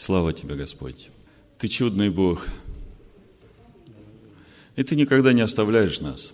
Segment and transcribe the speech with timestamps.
[0.00, 1.10] Слава Тебе, Господь.
[1.58, 2.46] Ты чудный Бог.
[4.74, 6.32] И Ты никогда не оставляешь нас.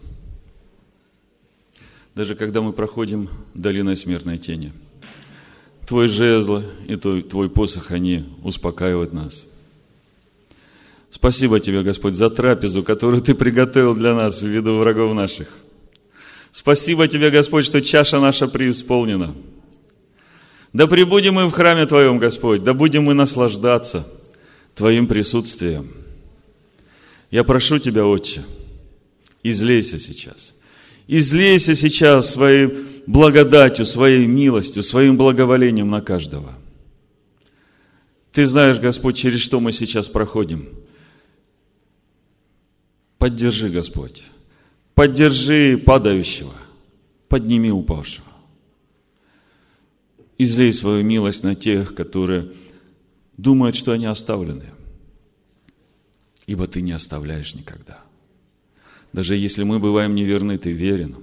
[2.15, 4.73] Даже когда мы проходим долиной смертной тени.
[5.85, 9.49] Твой жезл и твой, твой посох, они успокаивают нас.
[11.11, 15.49] Спасибо Тебе, Господь, за трапезу, которую Ты приготовил для нас в виду врагов наших.
[16.53, 19.35] Спасибо Тебе, Господь, что чаша наша преисполнена.
[20.77, 24.07] Да пребудем мы в храме Твоем, Господь, да будем мы наслаждаться–
[24.75, 25.91] Твоим присутствием.
[27.31, 28.43] Я прошу Тебя, Отче,
[29.43, 30.55] излейся сейчас.
[31.07, 32.69] Излейся сейчас своей
[33.07, 36.53] благодатью, своей милостью, своим благоволением на каждого.
[38.31, 40.69] Ты знаешь, Господь, через что мы сейчас проходим.
[43.17, 44.25] Поддержи, Господь.
[44.95, 46.53] Поддержи падающего.
[47.29, 48.26] Подними упавшего.
[50.39, 52.53] Излей свою милость на тех, которые
[53.37, 54.65] думают, что они оставлены.
[56.47, 58.01] Ибо ты не оставляешь никогда.
[59.13, 61.17] Даже если мы бываем неверны, ты верен.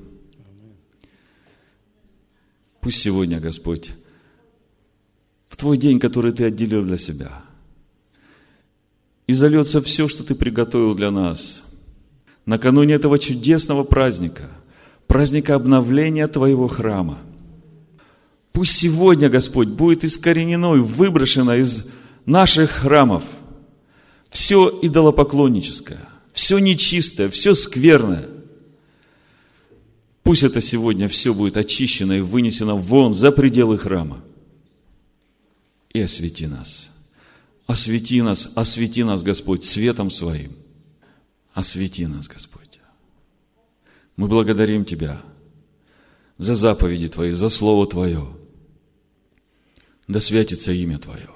[2.82, 3.92] Пусть сегодня, Господь,
[5.48, 7.44] в твой день, который ты отделил для себя,
[9.28, 11.64] и зальется все, что ты приготовил для нас,
[12.46, 14.50] накануне этого чудесного праздника,
[15.08, 17.20] праздника обновления твоего храма.
[18.54, 21.90] Пусть сегодня, Господь, будет искоренено и выброшено из
[22.26, 23.24] наших храмов
[24.30, 28.30] все идолопоклонническое, все нечистое, все скверное.
[30.22, 34.24] Пусть это сегодня все будет очищено и вынесено вон за пределы храма.
[35.92, 36.92] И освети нас.
[37.66, 40.54] Освети нас, освети нас, Господь, светом своим.
[41.54, 42.80] Освети нас, Господь.
[44.16, 45.22] Мы благодарим Тебя
[46.38, 48.28] за заповеди Твои, за Слово Твое.
[50.14, 51.30] Да святится имя Твое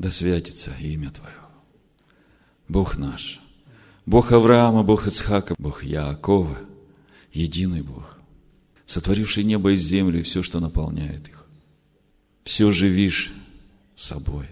[0.00, 1.34] да святится имя Твое.
[2.68, 3.42] Бог наш,
[4.06, 6.58] Бог Авраама, Бог Ицхака, Бог Яакова,
[7.34, 8.16] единый Бог,
[8.86, 11.44] сотворивший небо и землю и все, что наполняет их.
[12.44, 13.30] Все живишь
[13.94, 14.46] собой.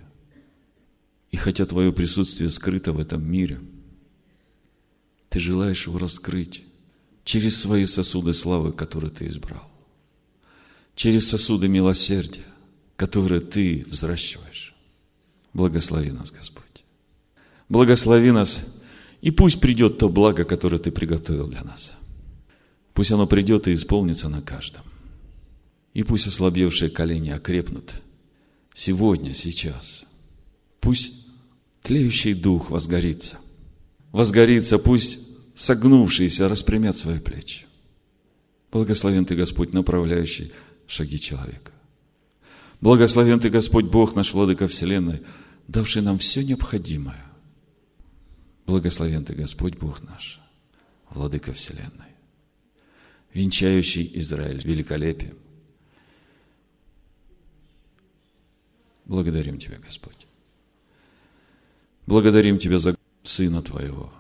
[1.31, 3.59] И хотя Твое присутствие скрыто в этом мире,
[5.31, 6.63] Ты желаешь его раскрыть
[7.25, 9.67] через свои сосуды славы, которые Ты избрал,
[10.99, 12.43] через сосуды милосердия,
[12.97, 14.75] которые Ты взращиваешь.
[15.55, 16.85] Благослови нас, Господь.
[17.69, 18.67] Благослови нас,
[19.21, 21.95] и пусть придет то благо, которое Ты приготовил для нас.
[22.95, 24.83] Пусть оно придет и исполнится на каждом.
[25.95, 28.03] И пусть ослабевшие колени окрепнут
[28.75, 30.05] сегодня, сейчас.
[30.81, 31.13] Пусть
[31.83, 33.39] тлеющий дух возгорится.
[34.11, 35.21] Возгорится, пусть
[35.55, 37.67] согнувшиеся распрямят свои плечи.
[38.73, 40.53] Благословен Ты, Господь, направляющий
[40.89, 41.73] шаги человека.
[42.81, 45.23] Благословен Ты, Господь Бог наш, Владыка Вселенной,
[45.69, 47.25] давший нам все необходимое.
[48.67, 50.41] Благословен Ты, Господь Бог наш,
[51.11, 52.13] Владыка Вселенной,
[53.33, 55.39] венчающий Израиль великолепием.
[59.05, 60.27] Благодарим Тебя, Господь.
[62.07, 64.13] Благодарим Тебя за Сына Твоего,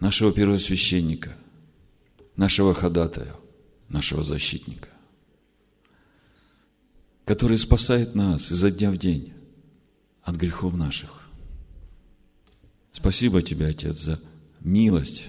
[0.00, 1.36] нашего первосвященника,
[2.36, 3.34] нашего ходатая,
[3.88, 4.91] нашего защитника,
[7.24, 9.32] который спасает нас изо дня в день
[10.22, 11.28] от грехов наших.
[12.92, 14.20] Спасибо Тебе, Отец, за
[14.60, 15.28] милость,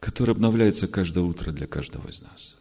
[0.00, 2.60] которая обновляется каждое утро для каждого из нас.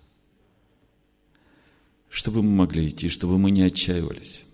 [2.09, 4.45] Чтобы мы могли идти, чтобы мы не отчаивались,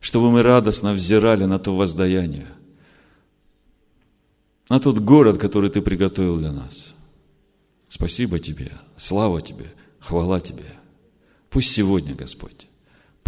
[0.00, 2.48] чтобы мы радостно взирали на то воздаяние,
[4.68, 6.94] на тот город, который Ты приготовил для нас.
[7.88, 10.66] Спасибо Тебе, слава Тебе, хвала Тебе.
[11.48, 12.67] Пусть сегодня, Господь,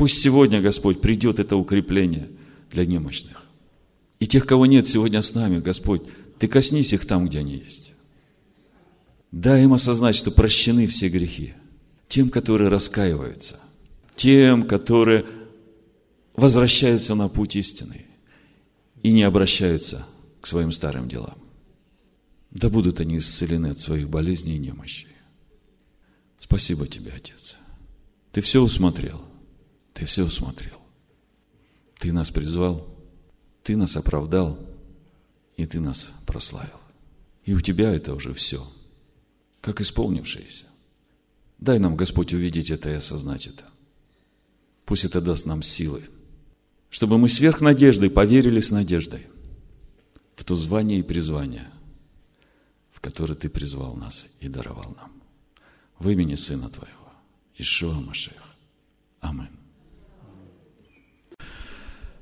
[0.00, 2.28] пусть сегодня, Господь, придет это укрепление–
[2.70, 3.44] для немощных.
[4.18, 6.02] И тех, кого нет сегодня с нами, Господь,
[6.38, 7.92] Ты коснись их там, где они есть.
[9.30, 11.52] Дай им осознать, что прощены все грехи.
[12.08, 13.60] Тем, которые раскаиваются.
[14.16, 15.26] Тем, которые
[16.34, 18.06] возвращаются на путь истины
[19.02, 20.06] и не обращаются
[20.40, 21.36] к своим старым делам.
[22.50, 25.08] Да будут они исцелены от своих болезней и немощей.
[26.38, 27.58] Спасибо тебе, Отец.
[28.32, 29.29] Ты все усмотрел.
[29.94, 30.80] Ты все усмотрел.
[31.98, 32.88] Ты нас призвал,
[33.62, 34.58] Ты нас оправдал,
[35.56, 36.80] и Ты нас прославил.
[37.44, 38.66] И у Тебя это уже все,
[39.60, 40.66] как исполнившееся.
[41.58, 43.64] Дай нам, Господь, увидеть это и осознать это.
[44.86, 46.02] Пусть это даст нам силы,
[46.88, 49.26] чтобы мы сверх надежды поверили с надеждой
[50.34, 51.70] в то звание и призвание,
[52.90, 55.12] в которое Ты призвал нас и даровал нам.
[55.98, 57.12] В имени Сына Твоего,
[57.58, 58.42] Ишуа Машех.
[59.20, 59.59] Аминь.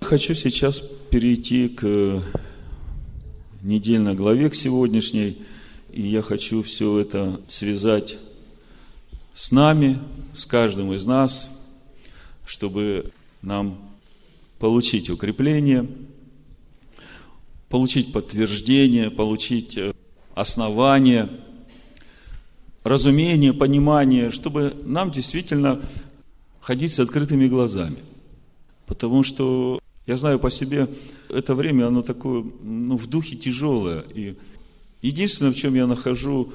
[0.00, 0.80] Хочу сейчас
[1.10, 2.22] перейти к
[3.62, 5.38] недельной главе, к сегодняшней,
[5.92, 8.18] и я хочу все это связать
[9.34, 9.98] с нами,
[10.32, 11.50] с каждым из нас,
[12.46, 13.12] чтобы
[13.42, 13.78] нам
[14.58, 15.86] получить укрепление,
[17.68, 19.92] получить подтверждение, получить э,
[20.34, 21.28] основание,
[22.82, 25.80] разумение, понимание, чтобы нам действительно
[26.60, 27.98] ходить с открытыми глазами.
[28.86, 30.88] Потому что я знаю по себе,
[31.28, 34.04] это время, оно такое, ну, в духе тяжелое.
[34.14, 34.36] И
[35.02, 36.54] единственное, в чем я нахожу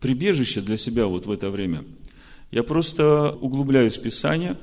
[0.00, 1.82] прибежище для себя вот в это время,
[2.50, 4.54] я просто углубляюсь в Писание,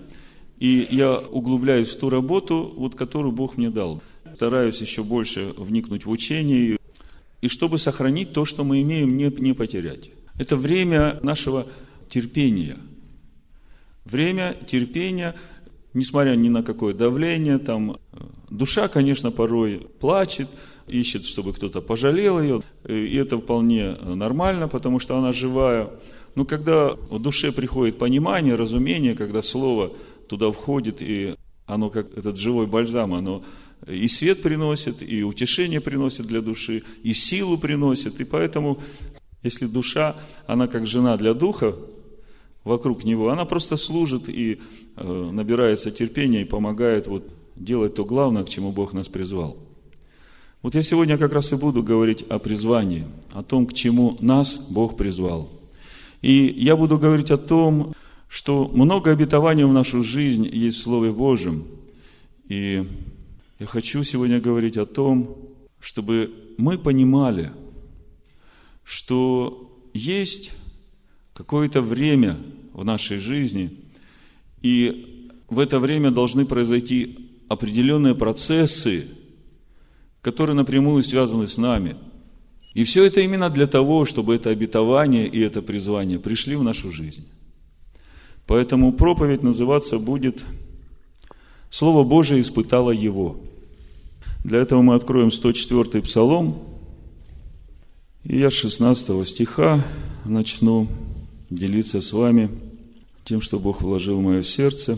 [0.60, 4.04] и я углубляюсь в ту работу, вот, которую Бог мне дал.
[4.36, 6.78] Стараюсь еще больше вникнуть в учение,
[7.42, 10.12] и чтобы сохранить то, что мы имеем, не, не потерять.
[10.38, 11.66] Это время нашего
[12.08, 12.78] терпения.
[14.06, 15.34] Время терпения–
[15.98, 18.18] несмотря ни на какое давление, там, э,
[18.50, 20.48] душа, конечно, порой плачет,
[20.88, 25.90] ищет, чтобы кто-то пожалел ее, и это вполне нормально, потому что она живая.
[26.36, 29.92] Но когда в душе приходит понимание, разумение, когда слово
[30.30, 31.36] туда входит, и
[31.66, 33.44] оно как этот живой бальзам, оно
[33.88, 38.20] и свет приносит, и утешение приносит для души, и силу приносит.
[38.20, 38.80] И поэтому,
[39.44, 40.16] если душа,
[40.46, 41.76] она как жена для духа,
[42.68, 44.60] вокруг него, она просто служит и
[44.96, 47.24] э, набирается терпения и помогает вот
[47.56, 49.58] делать то главное, к чему Бог нас призвал.
[50.62, 54.58] Вот я сегодня как раз и буду говорить о призвании, о том, к чему нас
[54.70, 55.50] Бог призвал.
[56.22, 57.94] И я буду говорить о том,
[58.28, 61.66] что много обетований в нашу жизнь есть в Слове Божьем.
[62.50, 62.86] И
[63.60, 65.38] я хочу сегодня говорить о том,
[65.80, 67.52] чтобы мы понимали,
[68.84, 70.52] что есть
[71.34, 72.38] какое-то время
[72.78, 73.72] в нашей жизни,
[74.62, 77.18] и в это время должны произойти
[77.50, 79.08] определенные процессы,
[80.22, 81.96] которые напрямую связаны с нами.
[82.76, 86.92] И все это именно для того, чтобы это обетование и это призвание пришли в нашу
[86.92, 87.26] жизнь.
[88.46, 90.46] Поэтому проповедь называться будет
[91.72, 93.42] «Слово Божие испытало его».
[94.44, 96.60] Для этого мы откроем 104-й псалом,
[98.24, 99.84] и я с 16 стиха
[100.26, 100.88] начну
[101.50, 102.50] делиться с вами
[103.28, 104.98] тем, что Бог вложил в мое сердце.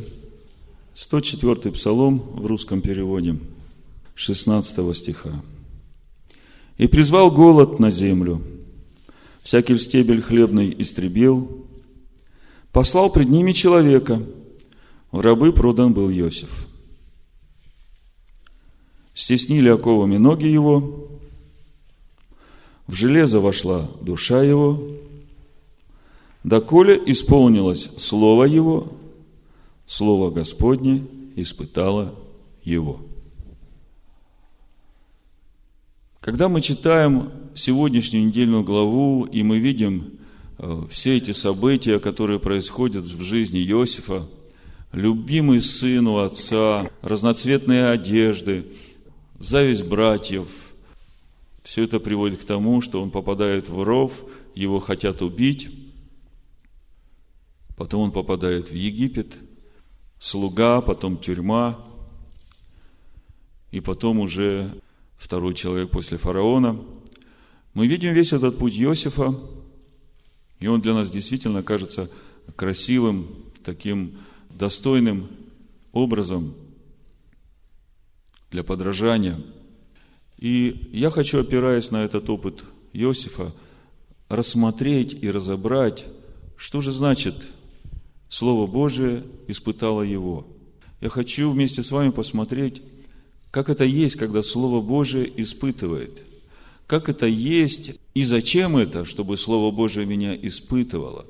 [0.94, 3.40] 104-й псалом в русском переводе,
[4.14, 5.42] 16 стиха.
[6.78, 8.44] «И призвал голод на землю,
[9.42, 11.66] всякий стебель хлебный истребил,
[12.72, 14.22] послал пред ними человека,
[15.12, 16.68] в рабы продан был Иосиф.
[19.16, 21.10] Стеснили оковами ноги его,
[22.86, 25.00] в железо вошла душа его,
[26.50, 28.92] доколе исполнилось Слово Его,
[29.86, 31.06] Слово Господне
[31.36, 32.16] испытало
[32.64, 33.02] Его.
[36.20, 40.20] Когда мы читаем сегодняшнюю недельную главу, и мы видим
[40.58, 44.28] э, все эти события, которые происходят в жизни Иосифа,
[44.92, 48.66] любимый сын у отца, разноцветные одежды,
[49.40, 50.48] зависть братьев,
[51.64, 54.22] все это приводит к тому, что он попадает в ров,
[54.56, 55.70] его хотят убить,
[57.80, 59.40] потом он попадает в Египет,
[60.20, 61.80] слуга, потом тюрьма,
[63.72, 64.70] и потом уже
[65.18, 66.78] второй человек после фараона.
[67.74, 69.34] Мы видим весь этот путь Иосифа,
[70.60, 72.12] и он для нас действительно кажется
[72.58, 73.30] красивым,
[73.64, 74.18] таким
[74.50, 75.30] достойным
[75.94, 76.56] образом
[78.52, 79.40] для подражания.
[80.38, 83.54] И я хочу, опираясь на этот опыт Иосифа,
[84.28, 86.08] рассмотреть и разобрать,
[86.58, 87.36] что же значит–
[88.30, 90.48] Слово Божие испытало его.
[91.02, 92.82] Я хочу вместе с вами посмотреть,
[93.52, 96.26] как это есть, когда Слово Божие испытывает.
[96.86, 101.26] Как это есть и зачем это, чтобы Слово Божие меня испытывало.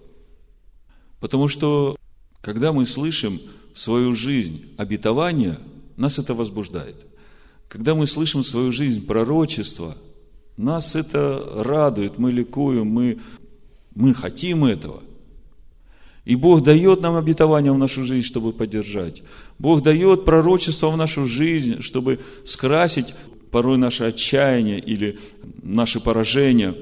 [1.20, 1.96] Потому что,
[2.42, 3.40] когда мы слышим
[3.74, 5.60] свою жизнь обетования,
[5.96, 7.06] нас это возбуждает.
[7.68, 9.96] Когда мы слышим свою жизнь пророчества,
[10.58, 13.20] нас это радует, мы ликуем, мы,
[13.96, 15.02] мы хотим этого.
[16.30, 19.24] И Бог дает нам обетование в нашу жизнь, чтобы поддержать.
[19.58, 23.16] Бог дает пророчество в нашу жизнь, чтобы скрасить
[23.50, 25.18] порой наше отчаяние или
[25.64, 26.76] наши поражения,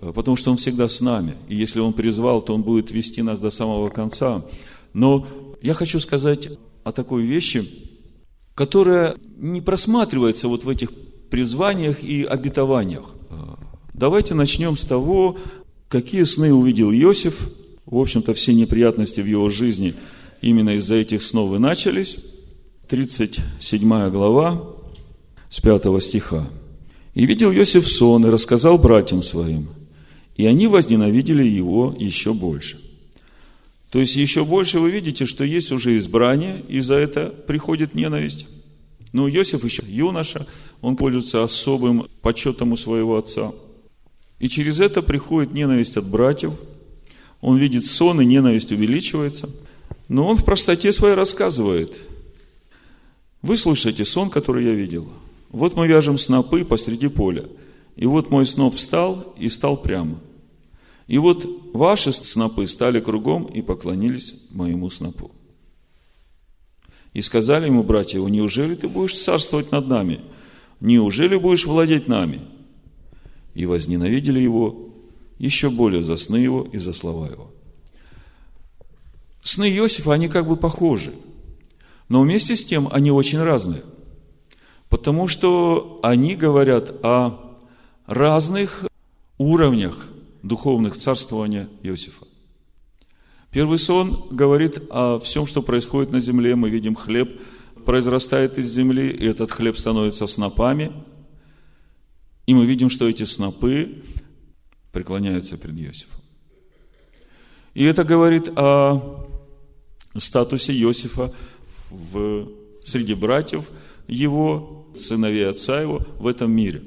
[0.00, 1.34] э, потому что Он всегда с нами.
[1.48, 4.44] И если Он призвал, то Он будет вести нас до самого конца.
[4.92, 5.26] Но
[5.60, 6.50] я хочу сказать
[6.84, 7.68] о такой вещи,
[8.54, 10.92] которая не просматривается вот в этих
[11.30, 13.06] призваниях и обетованиях.
[13.28, 13.56] Э,
[13.92, 15.36] давайте начнем с того,
[15.88, 17.50] какие сны увидел Иосиф–
[17.86, 19.94] в общем-то, все неприятности в его жизни
[20.40, 22.18] именно из-за этих снов и начались.
[22.88, 24.62] 37 глава,
[25.50, 26.48] с 5 стиха.
[27.14, 29.68] «И видел Иосиф сон, и рассказал братьям своим,
[30.36, 32.80] и они возненавидели его еще больше».
[33.94, 38.48] То есть, еще больше вы видите, что есть уже избрание, и за это приходит ненависть.
[39.12, 40.48] Но Иосиф еще юноша,
[40.80, 43.52] он пользуется особым почетом у своего отца.
[44.40, 46.54] И через это приходит ненависть от братьев.
[47.44, 49.50] Он видит сон, и ненависть увеличивается.
[50.08, 51.94] Но он в простоте своей рассказывает.
[53.42, 55.10] Вы слышите сон, который я видел.
[55.50, 57.44] Вот мы вяжем снопы посреди поля.
[57.96, 60.18] И вот мой сноп встал и стал прямо.
[61.06, 65.30] И вот ваши снопы стали кругом и поклонились моему снопу.
[67.12, 70.22] И сказали ему братья его, неужели ты будешь царствовать над нами?
[70.80, 72.40] Неужели будешь владеть нами?
[73.54, 74.83] И возненавидели его
[75.44, 77.50] еще более за сны его и за слова его.
[79.42, 81.12] Сны Иосифа, они как бы похожи,
[82.08, 83.82] но вместе с тем они очень разные.
[84.88, 87.58] Потому что они говорят о
[88.06, 88.86] разных
[89.38, 90.08] уровнях
[90.42, 92.24] духовных царствования Иосифа.
[93.50, 96.56] Первый сон говорит о всем, что происходит на земле.
[96.56, 97.40] Мы видим хлеб
[97.84, 100.90] произрастает из земли, и этот хлеб становится снопами.
[102.46, 104.02] И мы видим, что эти снопы
[104.94, 106.20] преклоняются перед Иосифом.
[107.74, 109.26] И это говорит о
[110.16, 111.32] статусе Иосифа
[111.90, 112.48] в,
[112.84, 113.64] среди братьев
[114.06, 116.82] его, сыновей отца его в этом мире.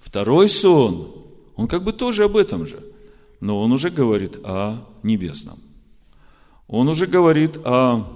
[0.00, 2.82] Второй сон, он как бы тоже об этом же,
[3.40, 5.58] но он уже говорит о небесном.
[6.68, 8.06] Он уже говорит о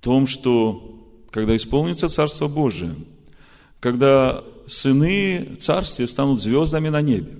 [0.00, 2.94] том, что когда исполнится Царство Божие,
[3.80, 7.36] когда сыны Царствия станут звездами на небе,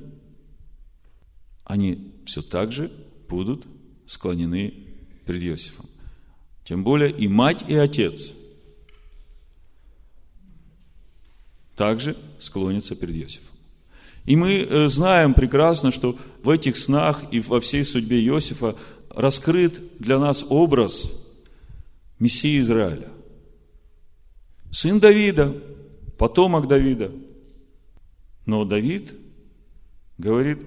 [1.65, 2.91] они все так же
[3.29, 3.65] будут
[4.07, 4.75] склонены
[5.27, 5.87] перед Иосифом.
[6.65, 8.35] Тем более и мать, и отец
[11.75, 13.49] также склонятся перед Иосифом.
[14.27, 18.77] И мы э, знаем прекрасно, что в этих снах и во всей судьбе Иосифа
[19.09, 21.11] раскрыт для нас образ
[22.19, 23.09] Мессии Израиля.
[24.71, 25.55] Сын Давида,
[26.19, 27.13] потомок Давида.
[28.47, 29.15] Но Давид
[30.19, 30.59] говорит,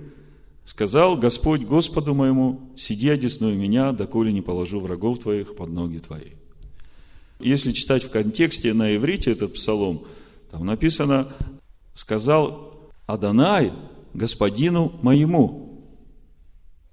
[0.66, 6.32] сказал Господь Господу моему, сиди одесную меня, доколе не положу врагов твоих под ноги твои.
[7.40, 10.06] Если читать в контексте на иврите этот псалом,
[10.52, 11.34] там написано,
[11.94, 13.72] сказал Адонай
[14.14, 15.84] господину моему.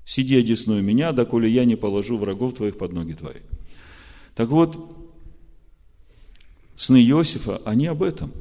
[0.04, 3.40] Сиди одесную меня, доколе я не положу врагов твоих под ноги твои.
[4.34, 5.01] Так вот,
[6.82, 8.32] сны Иосифа, они об этом.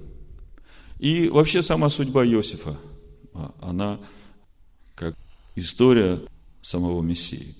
[0.97, 2.75] И вообще сама судьба Иосифа,
[3.33, 3.99] а, она
[4.95, 5.15] как
[5.55, 6.19] история
[6.61, 7.55] самого Мессии.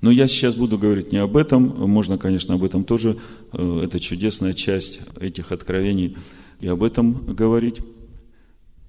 [0.00, 3.18] Но я сейчас буду говорить не об этом, можно, конечно, об этом тоже,
[3.52, 6.16] э, это чудесная часть этих откровений,
[6.60, 7.80] и об этом говорить.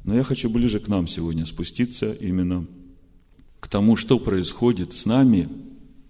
[0.04, 2.68] Но я хочу ближе к нам сегодня спуститься именно
[3.60, 5.50] к тому, что происходит с нами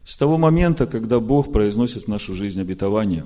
[0.04, 3.26] с того момента, когда Бог произносит в нашу жизнь обетование.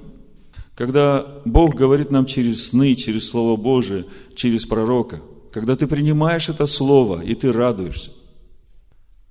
[0.75, 5.21] Когда Бог говорит нам через сны, через Слово Божие, через пророка.
[5.51, 8.11] Когда ты принимаешь это Слово, и ты радуешься.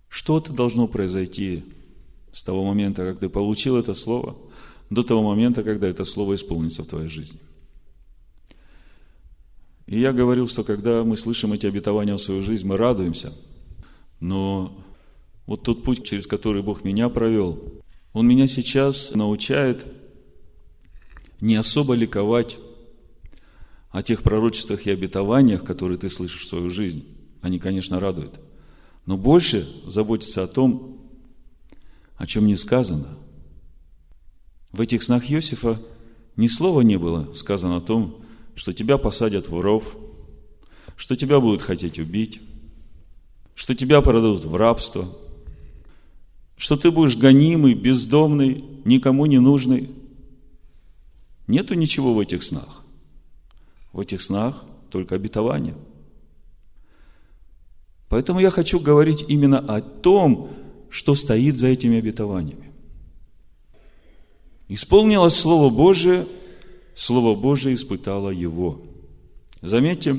[0.09, 1.64] Что-то должно произойти
[2.32, 4.37] с того момента, как ты получил это Слово,
[4.90, 7.38] до того момента, когда это Слово исполнится в твоей жизни.
[9.87, 13.32] И я говорил, что когда мы слышим эти обетования в свою жизнь, мы радуемся.
[14.20, 14.78] Но
[15.47, 17.59] вот тот путь, через который Бог меня провел,
[18.12, 19.87] Он меня сейчас научает
[21.40, 22.59] не особо ликовать
[23.90, 27.04] о тех пророчествах и обетованиях, которые ты слышишь в свою жизнь.
[27.42, 28.40] Они, конечно, радуют.
[29.06, 31.00] Но больше заботиться о том,
[32.16, 33.09] о чем не сказано.
[34.73, 35.80] В этих снах Иосифа
[36.37, 38.23] ни слова не было сказано о том,
[38.54, 39.97] что тебя посадят в ров,
[40.97, 42.40] что тебя будут хотеть убить,
[43.54, 45.09] что тебя продадут в рабство,
[46.56, 49.90] что ты будешь гонимый, бездомный, никому не нужный.
[51.50, 52.83] Нету ничего в этих снах.
[53.92, 55.75] В этих снах только обетование.
[58.09, 60.50] Поэтому я хочу говорить именно о том,
[60.90, 62.73] что стоит за этими обетованиями.
[64.69, 66.26] Исполнилось Слово Божие–
[67.00, 68.83] Слово Божие испытало его.
[69.62, 70.19] Заметьте,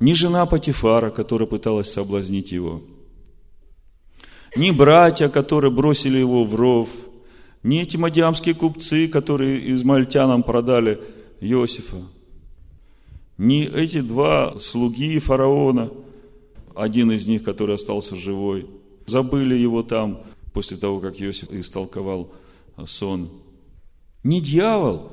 [0.00, 2.82] ни жена Патифара, которая пыталась соблазнить его,
[4.54, 6.90] ни братья, которые бросили его в ров,
[7.64, 11.00] ни эти мадиамские купцы, которые измальтянам продали
[11.40, 11.96] Иосифа,
[13.38, 15.90] ни эти два слуги фараона,
[16.76, 18.68] один из них, который остался живой,
[19.06, 22.32] забыли его там после того, как Иосиф истолковал
[22.86, 23.30] сон.
[24.22, 25.10] Не дьявол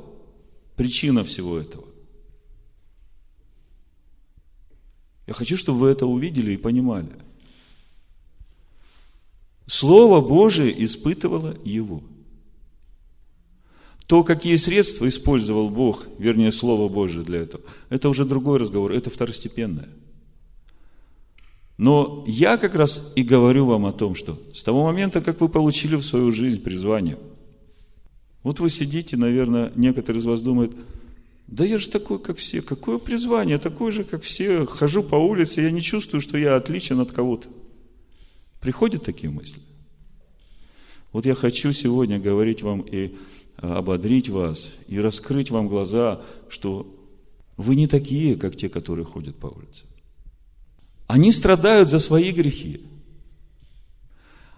[0.75, 1.85] причина всего этого.
[5.25, 7.09] Я хочу, чтобы вы это увидели и понимали.
[9.67, 12.03] Слово Божие испытывало его.
[14.11, 19.09] То, какие средства использовал Бог, вернее, Слово Божие для этого, это уже другой разговор, это
[19.09, 19.87] второстепенное.
[21.77, 25.47] Но я как раз и говорю вам о том, что с того момента, как вы
[25.47, 27.19] получили в свою жизнь призвание,
[28.43, 30.73] вот вы сидите, наверное, некоторые из вас думают,
[31.47, 35.61] да я же такой, как все, какое призвание, такой же, как все, хожу по улице,
[35.61, 37.47] я не чувствую, что я отличен от кого-то.
[38.59, 39.61] Приходят такие мысли?
[41.13, 43.15] Вот я хочу сегодня говорить вам и
[43.61, 46.87] ободрить вас и раскрыть вам глаза, что
[47.57, 49.85] вы не такие, как те, которые ходят по улице.
[51.07, 52.81] Они страдают за свои грехи.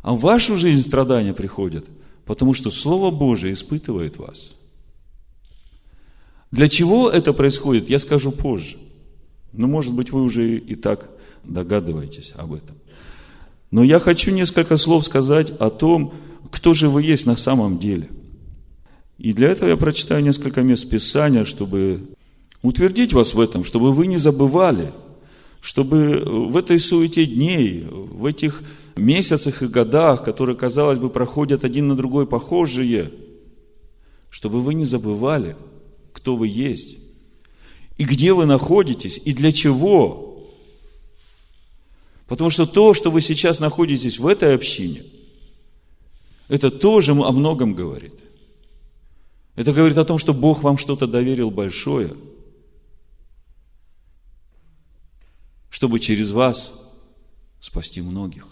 [0.02, 1.86] А в вашу жизнь страдания приходят,
[2.26, 4.56] потому что Слово Божие испытывает вас.
[6.52, 8.78] Для чего это происходит, я скажу позже.
[9.52, 11.10] Но, может быть, вы уже и так
[11.44, 12.78] догадываетесь об этом.
[13.72, 16.14] Но я хочу несколько слов сказать о том,
[16.52, 18.10] кто же вы есть на самом деле–
[19.18, 22.08] и для этого я прочитаю несколько мест Писания, чтобы
[22.62, 24.92] утвердить вас в этом, чтобы вы не забывали,
[25.62, 28.64] чтобы в этой суете дней, в этих
[28.96, 33.12] месяцах и годах, которые, казалось бы, проходят один на другой похожие,
[34.30, 35.56] чтобы вы не забывали,
[36.12, 36.98] кто вы есть,
[37.98, 40.50] и где вы находитесь, и для чего.
[42.28, 45.04] Потому что то, что вы сейчас находитесь в этой общине,
[46.48, 48.23] это тоже о многом говорит.
[49.56, 52.16] Это говорит о том, что Бог вам что-то доверил большое,
[55.70, 56.92] чтобы через вас
[57.60, 58.48] спасти многих.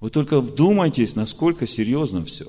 [0.00, 2.46] Вы только вдумайтесь, насколько серьезно все.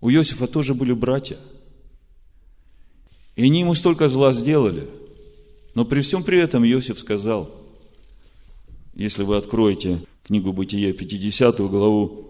[0.00, 1.38] У Иосифа тоже были братья.
[3.36, 4.88] И они ему столько зла сделали.
[5.74, 7.54] Но при всем при этом Иосиф сказал,
[8.94, 12.28] если вы откроете книгу Бытия, 50 главу,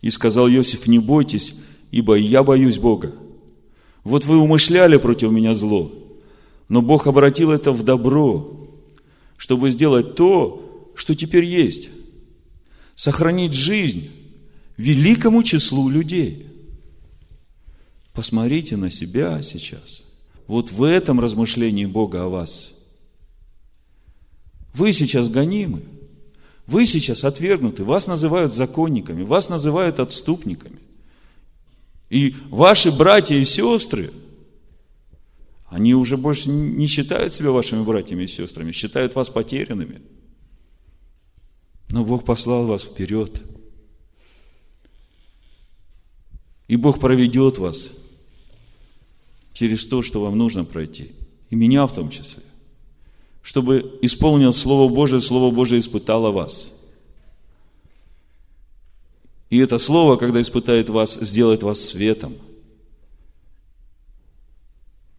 [0.00, 1.56] и сказал Иосиф, не бойтесь,
[1.90, 3.12] ибо я боюсь Бога.
[4.04, 5.90] Вот вы умышляли против меня зло,
[6.68, 8.68] но Бог обратил это в добро,
[9.36, 11.88] чтобы сделать то, что теперь есть.
[12.94, 14.10] Сохранить жизнь
[14.76, 16.46] великому числу людей.
[18.12, 20.04] Посмотрите на себя сейчас.
[20.46, 22.74] Вот в этом размышлении Бога о вас.
[24.72, 25.82] Вы сейчас гонимы.
[26.66, 30.78] Вы сейчас отвергнуты, вас называют законниками, вас называют отступниками.
[32.08, 34.12] И ваши братья и сестры,
[35.66, 40.00] они уже больше не считают себя вашими братьями и сестрами, считают вас потерянными.
[41.90, 43.42] Но Бог послал вас вперед.
[46.68, 47.90] И Бог проведет вас
[49.52, 51.12] через то, что вам нужно пройти.
[51.50, 52.43] И меня в том числе
[53.44, 56.72] чтобы исполнил Слово Божие, Слово Божие испытало вас.
[59.50, 62.36] И это Слово, когда испытает вас, сделает вас светом.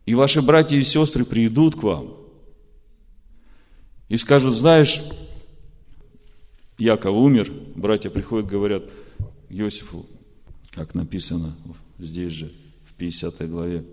[0.08, 2.16] И ваши братья и сестры придут к вам
[4.10, 5.04] и скажут, знаешь,
[6.80, 8.86] Яков умер, братья приходят, говорят
[9.50, 10.04] Иосифу,
[10.72, 11.56] как написано
[12.00, 12.52] здесь же,
[12.90, 13.86] в 50 главе.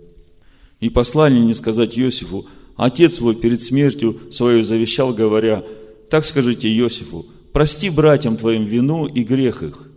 [0.80, 5.64] И послание не сказать Иосифу, отец свой перед смертью свою завещал, говоря,
[6.10, 9.88] так скажите Иосифу, прости братьям твоим вину и грех их,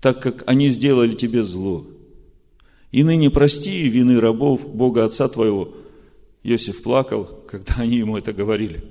[0.00, 1.86] так как они сделали тебе зло.
[2.90, 5.74] И ныне прости вины рабов Бога Отца твоего.
[6.42, 8.84] Иосиф плакал, когда они ему это говорили.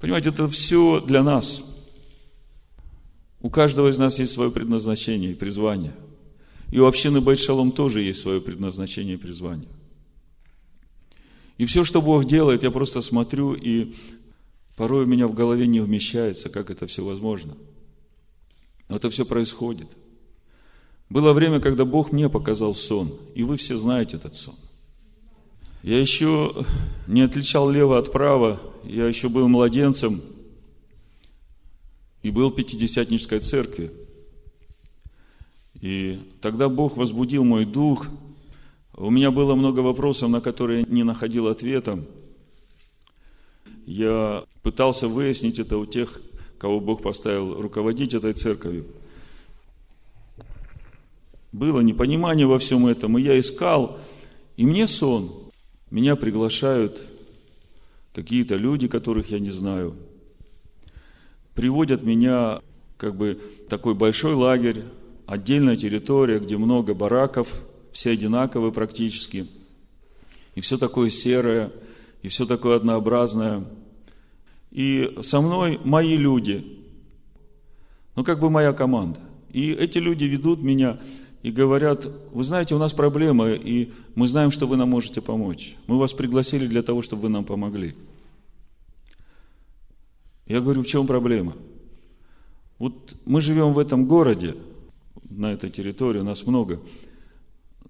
[0.00, 1.64] Понимаете, это все для нас.
[3.40, 5.94] У каждого из нас есть свое предназначение и призвание.
[6.70, 9.68] И у общины Байшалом тоже есть свое предназначение и призвание.
[11.62, 13.94] И все, что Бог делает, я просто смотрю, и
[14.74, 17.56] порой у меня в голове не вмещается, как это все возможно.
[18.88, 19.86] Но это все происходит.
[21.08, 24.56] Было время, когда Бог мне показал сон, и вы все знаете этот сон.
[25.84, 26.66] Я еще
[27.06, 30.20] не отличал лево от права, я еще был младенцем
[32.24, 33.92] и был в Пятидесятнической церкви.
[35.80, 38.08] И тогда Бог возбудил мой дух–
[38.96, 42.04] у меня было много вопросов, на которые не находил ответа.
[43.86, 46.20] Я пытался выяснить это у тех,
[46.58, 48.86] кого Бог поставил руководить этой церковью.
[51.52, 53.98] Было непонимание во всем этом, и я искал,
[54.56, 55.32] и мне сон.
[55.90, 57.02] Меня приглашают
[58.14, 59.96] какие-то люди, которых я не знаю.
[61.54, 62.60] приводят меня
[62.96, 64.84] как бы такой большой лагерь,
[65.26, 67.52] отдельная территория, где много бараков,
[67.92, 69.46] все одинаковые практически,
[70.54, 71.70] и все такое серое,
[72.22, 73.64] и все такое однообразное.
[74.70, 76.64] И со мной мои люди,
[78.16, 79.20] ну как бы моя команда.
[79.52, 80.98] И эти люди ведут меня
[81.42, 85.76] и говорят, вы знаете, у нас проблемы, и мы знаем, что вы нам можете помочь.
[85.86, 87.94] Мы вас пригласили для того, чтобы вы нам помогли.
[90.46, 91.54] Я говорю, в чем проблема?
[92.78, 94.54] Вот мы живем в этом городе,
[95.28, 96.80] на этой территории, нас много,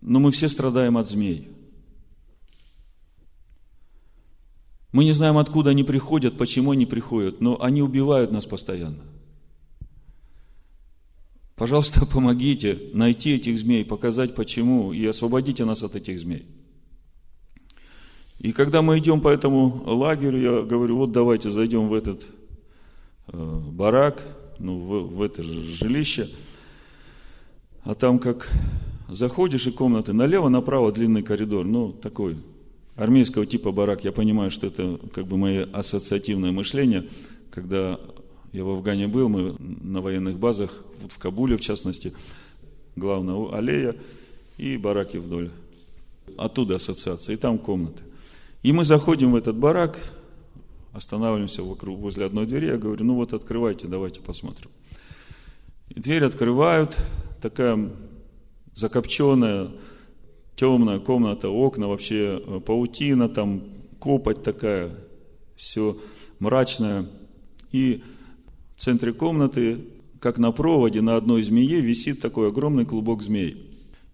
[0.02, 1.48] но мы все страдаем от змей.
[4.90, 9.02] Мы не знаем, откуда они приходят, почему они приходят, но они убивают нас постоянно.
[11.56, 16.46] Пожалуйста, помогите найти этих змей, показать почему, и освободите нас от этих змей.
[18.38, 22.26] И когда мы идем по этому лагерю, я говорю, вот давайте зайдем в этот
[23.28, 24.26] э, барак,
[24.58, 26.28] ну, в, в это же жилище,
[27.84, 28.50] а там как
[29.12, 32.36] заходишь и комнаты налево, направо длинный коридор, ну, такой
[32.96, 34.04] армейского типа барак.
[34.04, 37.04] Я понимаю, что это как бы мое ассоциативное мышление,
[37.50, 37.98] когда
[38.52, 42.12] я в Афгане был, мы на военных базах, в Кабуле в частности,
[42.96, 43.96] главная аллея
[44.58, 45.50] и бараки вдоль.
[46.36, 48.02] Оттуда ассоциация, и там комнаты.
[48.62, 49.98] И мы заходим в этот барак,
[50.92, 54.70] останавливаемся вокруг, возле одной двери, я говорю, ну вот открывайте, давайте посмотрим.
[55.88, 56.96] И дверь открывают,
[57.40, 57.90] такая
[58.74, 59.70] закопченная,
[60.56, 63.62] темная комната, окна вообще, э, паутина, там
[63.98, 64.90] копоть такая,
[65.56, 65.96] все
[66.38, 67.06] мрачное.
[67.70, 68.02] И
[68.76, 69.78] в центре комнаты,
[70.20, 73.68] как на проводе, на одной змее висит такой огромный клубок змей.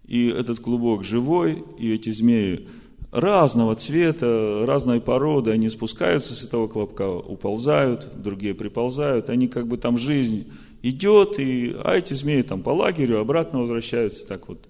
[0.05, 2.66] И этот клубок живой, и эти змеи
[3.11, 9.79] разного цвета, разной породы, они спускаются с этого клубка, уползают, другие приползают, они как бы
[9.79, 10.53] там жизнь
[10.88, 14.68] идет, и, а эти змеи там по лагерю обратно возвращаются, так вот.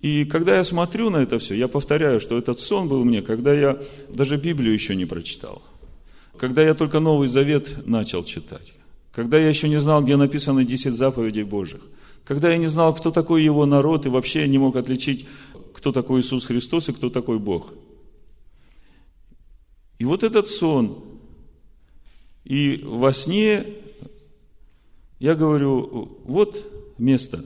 [0.00, 3.54] И когда я смотрю на это все, я повторяю, что этот сон был мне, когда
[3.54, 3.78] я
[4.08, 5.62] даже Библию еще не прочитал
[6.36, 8.72] когда я только Новый Завет начал читать,
[9.12, 11.82] когда я еще не знал, где написаны 10 заповедей Божьих,
[12.24, 15.26] когда я не знал, кто такой его народ, и вообще я не мог отличить,
[15.74, 17.72] кто такой Иисус Христос и кто такой Бог.
[19.98, 21.04] И вот этот сон,
[22.44, 23.64] и во сне
[25.22, 26.66] я говорю, вот
[26.98, 27.44] место.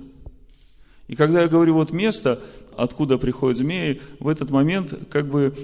[1.09, 2.41] И когда я говорю вот место,
[2.75, 5.55] откуда приходят змеи, в этот момент как бы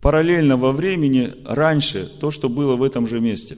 [0.00, 3.56] параллельно во времени раньше то, что было в этом же месте.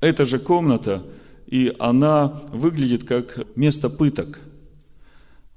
[0.00, 1.02] Эта же комната,
[1.48, 4.38] и она выглядит как место пыток.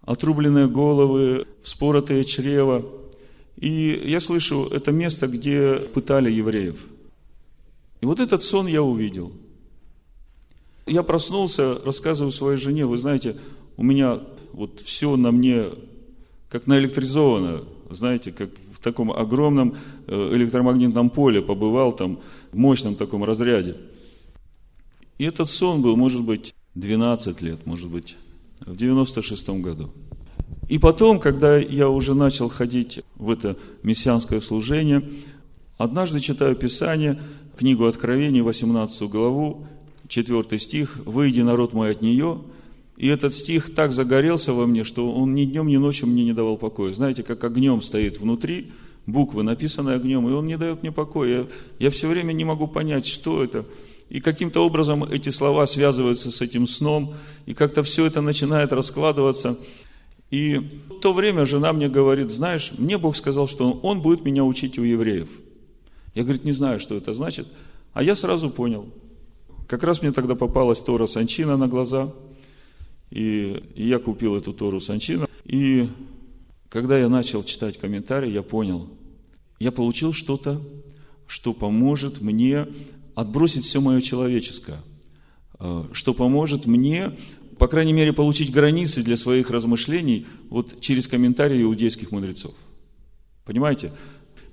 [0.01, 2.83] Отрубленные головы, вспоротые чрева.
[3.55, 6.87] И я слышу, это место, где пытали евреев.
[8.01, 9.31] И вот этот сон я увидел.
[10.85, 13.37] Я проснулся, рассказываю своей жене, вы знаете,
[13.77, 14.19] у меня
[14.53, 15.69] вот все на мне
[16.49, 18.49] как наэлектризовано, знаете, как
[18.85, 19.75] таком огромном
[20.07, 22.19] э, электромагнитном поле, побывал там
[22.51, 23.75] в мощном таком разряде.
[25.17, 28.15] И этот сон был, может быть, 12 лет, может быть,
[28.59, 29.89] в 96 году.
[30.69, 35.01] И потом, когда я уже начал ходить в это мессианское служение,
[35.77, 37.19] однажды читаю Писание,
[37.57, 39.65] книгу Откровений, 18 главу,
[40.07, 42.41] 4 стих, «Выйди, народ мой, от нее»,
[42.97, 46.33] и этот стих так загорелся во мне, что он ни днем, ни ночью мне не
[46.33, 46.93] давал покоя.
[46.93, 48.71] Знаете, как огнем стоит внутри,
[49.05, 51.39] буквы, написанные огнем, и он не дает мне покоя.
[51.39, 51.47] Я,
[51.79, 53.65] я все время не могу понять, что это.
[54.09, 57.15] И каким-то образом эти слова связываются с этим сном,
[57.45, 59.57] и как-то все это начинает раскладываться.
[60.31, 60.57] И
[60.89, 64.79] в то время жена мне говорит, знаешь, мне Бог сказал, что Он будет меня учить
[64.79, 65.27] у евреев.
[66.13, 67.47] Я, говорит, не знаю, что это значит.
[67.93, 68.87] А я сразу понял.
[69.67, 72.13] Как раз мне тогда попалась Тора Санчина на глаза–
[73.15, 75.27] и, и я купил эту Тору Санчина.
[75.45, 75.89] И
[76.69, 78.89] когда я начал читать комментарии, я понял,
[79.59, 80.61] я получил что-то,
[81.27, 82.67] что поможет мне
[83.15, 84.79] отбросить все мое человеческое,
[85.59, 87.17] э, что поможет мне,
[87.57, 92.53] по крайней мере, получить границы для своих размышлений вот через комментарии иудейских мудрецов.
[93.45, 93.93] Понимаете?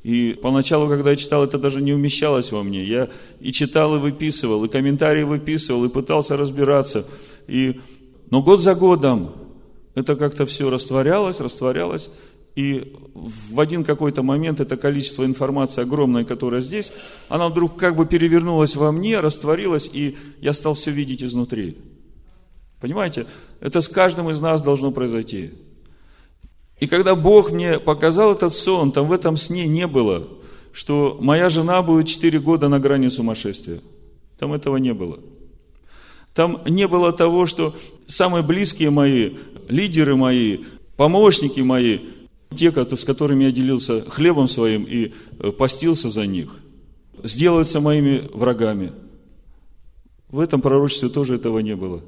[0.02, 2.84] И поначалу, когда я читал, это даже не умещалось во мне.
[2.84, 3.08] Я
[3.40, 7.06] и читал, и выписывал, и комментарии выписывал, и пытался разбираться.
[7.46, 7.80] И
[8.32, 9.34] но год за годом
[9.94, 12.10] это как-то все растворялось, растворялось,
[12.56, 16.92] и в один какой-то момент это количество информации огромное, которое здесь,
[17.28, 21.76] она вдруг как бы перевернулась во мне, растворилась, и я стал все видеть изнутри.
[22.80, 23.26] Понимаете?
[23.60, 25.50] Это с каждым из нас должно произойти.
[26.82, 30.26] И когда Бог мне показал этот сон, там в этом сне не было,
[30.72, 33.78] что моя жена будет 4 года на грани сумасшествия.
[34.36, 35.20] Там этого не было.
[36.34, 37.72] Там не было того, что
[38.08, 39.34] самые близкие мои,
[39.68, 40.64] лидеры мои,
[40.96, 42.00] помощники мои,
[42.56, 46.52] те, с которыми я делился хлебом своим и э, постился за них,
[47.22, 48.90] сделаются моими врагами.
[50.30, 52.00] В этом пророчестве тоже этого не было.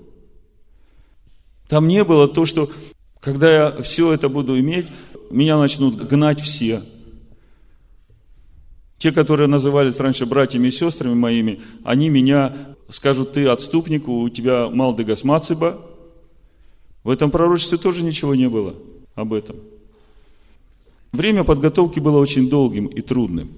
[1.69, 2.69] Там не было то, что
[3.25, 4.87] когда я все это буду иметь,
[5.31, 6.83] меня начнут гнать все.
[8.99, 12.55] Те, которые назывались раньше братьями и сестрами моими, они меня
[12.89, 15.81] скажут, ты отступник, у тебя малдегас мациба.
[17.03, 18.75] В этом пророчестве тоже ничего не было
[19.15, 19.57] об этом.
[21.13, 23.49] Время подготовки было очень долгим и трудным.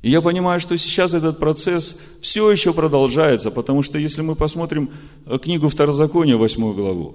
[0.00, 4.90] И я понимаю, что сейчас этот процесс все еще продолжается, потому что если мы посмотрим
[5.26, 7.14] э, книгу Второзакония, 8 главу,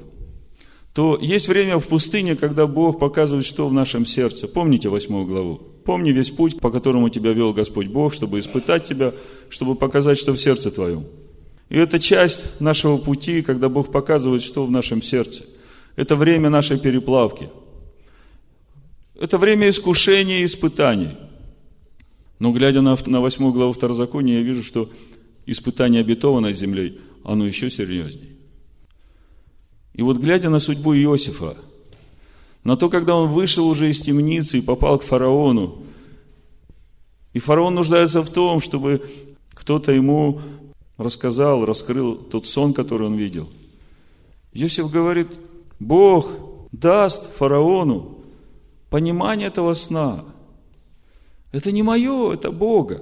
[0.97, 4.47] то есть время в пустыне, когда Бог показывает, что в нашем сердце.
[4.47, 5.61] Помните 8 главу?
[5.85, 9.13] Помни весь путь, по которому тебя вел Господь Бог, чтобы испытать тебя,
[9.47, 11.05] чтобы показать, что в сердце твоем.
[11.69, 15.43] И это часть нашего пути, когда Бог показывает, что в нашем сердце.
[15.95, 17.47] Это время нашей переплавки–
[19.21, 21.11] это время искушений и испытаний.
[22.39, 24.89] Но глядя на, на 8 главу Второзакония, я вижу, что
[25.45, 28.36] испытание обетованной землей, оно еще серьезнее.
[29.97, 31.57] И вот глядя на судьбу Иосифа,
[32.63, 35.83] на то, когда он вышел уже из темницы и попал к фараону,
[37.33, 39.01] и фараон нуждается в том, чтобы
[39.49, 40.39] кто-то ему
[40.97, 43.49] рассказал, раскрыл тот сон, который он видел.
[44.53, 45.27] Иосиф говорит,
[45.79, 46.29] Бог
[46.71, 48.19] даст фараону
[48.91, 50.23] понимание этого сна.
[51.51, 53.01] Это не мое, это Бога.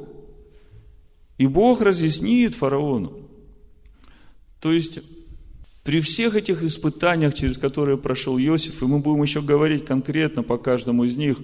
[1.37, 3.13] И Бог разъяснит фараону.
[4.61, 4.99] То есть,
[5.85, 10.57] при всех этих испытаниях, через которые прошел Иосиф, и мы будем еще говорить конкретно по
[10.57, 11.37] каждому из них,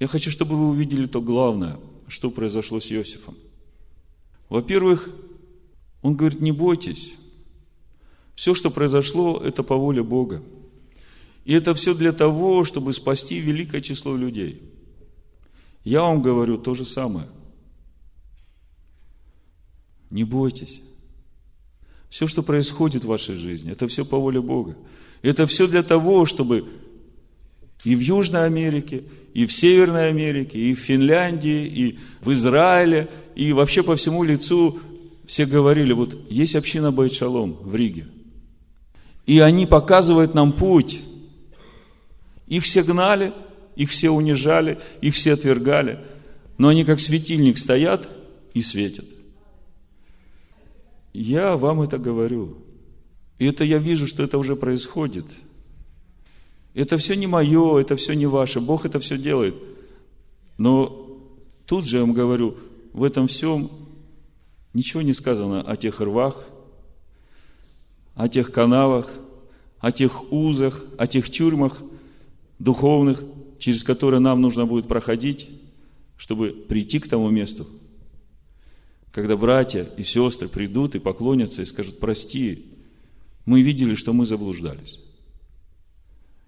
[0.00, 3.36] я хочу, чтобы вы увидели то главное, что произошло с Иосифом.
[4.48, 5.08] Во-первых,
[6.02, 7.14] он говорит, не бойтесь.
[8.34, 10.42] Все, что произошло, это по воле Бога.
[11.44, 14.60] И это все для того, чтобы спасти великое число людей.
[15.84, 17.28] Я вам говорю то же самое.
[20.10, 20.82] Не бойтесь.
[22.08, 24.76] Все, что происходит в вашей жизни, это все по воле Бога.
[25.22, 26.64] Это все для того, чтобы
[27.84, 33.52] и в Южной Америке, и в Северной Америке, и в Финляндии, и в Израиле, и
[33.52, 34.78] вообще по всему лицу
[35.26, 38.06] все говорили, вот есть община Байт-Шалом в Риге.
[39.26, 41.00] И они показывают нам путь–
[42.46, 43.32] их все гнали,
[43.74, 45.98] их все унижали, их все отвергали.
[46.58, 48.08] Но они как светильник стоят
[48.54, 49.04] и светят.
[51.20, 52.56] Я вам это говорю.
[53.38, 55.24] И это я вижу, что это уже происходит.
[56.74, 58.60] Это все не мое, это все не ваше.
[58.60, 59.54] Бог это все делает.
[60.58, 61.18] Но
[61.66, 62.56] тут же я вам говорю,
[62.92, 63.70] в этом всем
[64.74, 66.46] ничего не сказано о тех рвах,
[68.14, 69.10] о тех канавах,
[69.78, 71.78] о тех узах, о тех тюрьмах–
[72.58, 73.22] духовных,
[73.58, 75.48] через которые нам нужно будет проходить,
[76.16, 77.66] чтобы прийти к тому месту,
[79.16, 82.66] когда братья и сестры придут и поклонятся и скажут, прости,
[83.46, 85.00] мы видели, что мы заблуждались.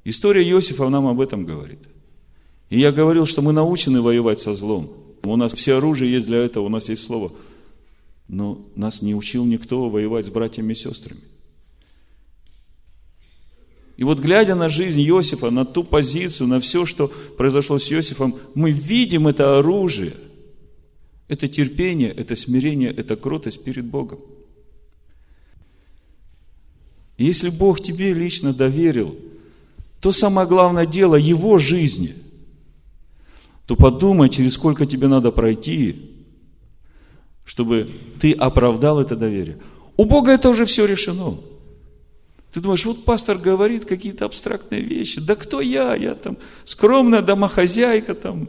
[0.05, 1.79] История Иосифа нам об этом говорит.
[2.69, 4.93] И я говорил, что мы научены воевать со злом.
[5.23, 7.33] У нас все оружие есть для этого, у нас есть слово.
[8.29, 11.23] Но нас не учил никто воевать с братьями и сестрами.
[13.97, 18.37] И вот глядя на жизнь Иосифа, на ту позицию, на все, что произошло с Иосифом,
[18.55, 20.13] мы видим это оружие.
[21.29, 24.19] Это терпение, это смирение, это кротость перед Богом.
[27.19, 29.17] Если Бог тебе лично доверил
[30.01, 32.15] то самое главное дело Его жизни,
[33.67, 36.13] то подумай, через сколько тебе надо пройти,
[37.45, 39.59] чтобы ты оправдал это доверие.
[39.97, 41.37] У Бога это уже все решено.
[42.53, 45.21] Ты думаешь, вот пастор говорит какие-то абстрактные вещи.
[45.21, 45.95] Да кто я?
[45.97, 48.49] Я там скромная домохозяйка там.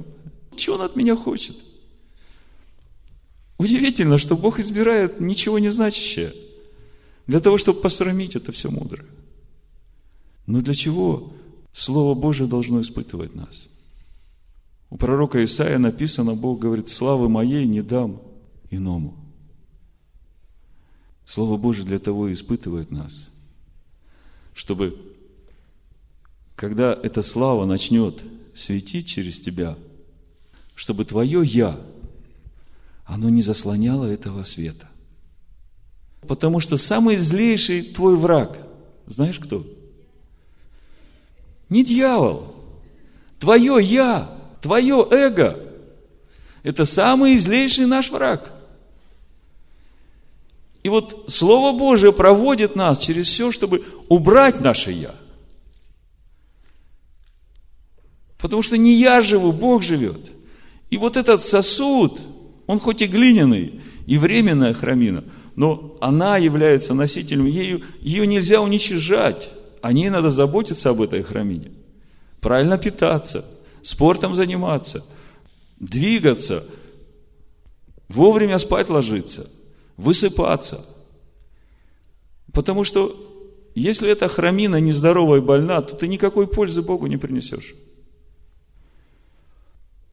[0.55, 1.57] Чего он от меня хочет?
[3.59, 6.33] Удивительно, что Бог избирает ничего не значащее.
[7.27, 9.07] Для того, чтобы посрамить это все мудрое.
[10.47, 11.31] Но для чего
[11.71, 13.67] Слово Божие должно испытывать нас?
[14.89, 18.23] У пророка Исаия написано, Бог говорит, славы моей не дам
[18.71, 19.13] иному.
[21.23, 23.29] Слово Божие для того и испытывает нас–
[24.59, 24.99] чтобы
[26.57, 28.21] когда эта слава начнет
[28.53, 29.77] светить через тебя,
[30.75, 31.79] чтобы твое «я»,
[33.09, 34.87] оно не заслоняло этого света.
[36.27, 38.59] Потому что самый злейший твой враг,
[39.07, 39.65] знаешь кто?
[41.69, 42.55] Не дьявол.
[43.39, 45.59] Твое «я», твое эго–
[46.63, 48.51] это самый злейший наш враг.
[50.83, 55.15] И вот Слово Божие проводит нас через все, чтобы убрать наше «я».
[58.37, 60.31] Потому что не я живу, Бог живет.
[60.89, 62.19] И вот этот сосуд,
[62.69, 65.23] он хоть и глиняный, и временная храмина,
[65.55, 69.49] но она является носителем, ею, ее нельзя уничижать.
[69.81, 71.71] О ней надо заботиться об этой храмине.
[72.41, 73.43] Правильно питаться,
[73.81, 75.03] спортом заниматься,
[75.79, 76.63] двигаться,
[78.07, 79.49] вовремя спать ложиться,
[79.97, 80.85] высыпаться.
[82.53, 83.15] Потому что
[83.73, 87.73] если эта храмина нездоровая и больна, то ты никакой пользы Богу не принесешь.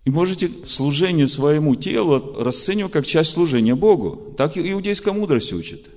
[0.07, 4.35] И можете служение своему телу расценивать как часть служения Богу.
[4.39, 5.89] Так иудейская мудрость учит.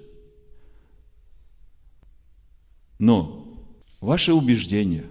[2.98, 3.63] Но
[4.02, 5.06] ваши убеждения,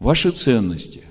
[0.00, 1.04] ваши ценности,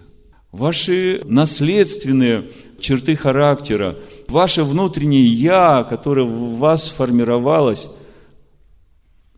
[0.52, 2.44] ваши наследственные
[2.78, 7.88] черты характера, ваше внутреннее «я», которое в вас сформировалось,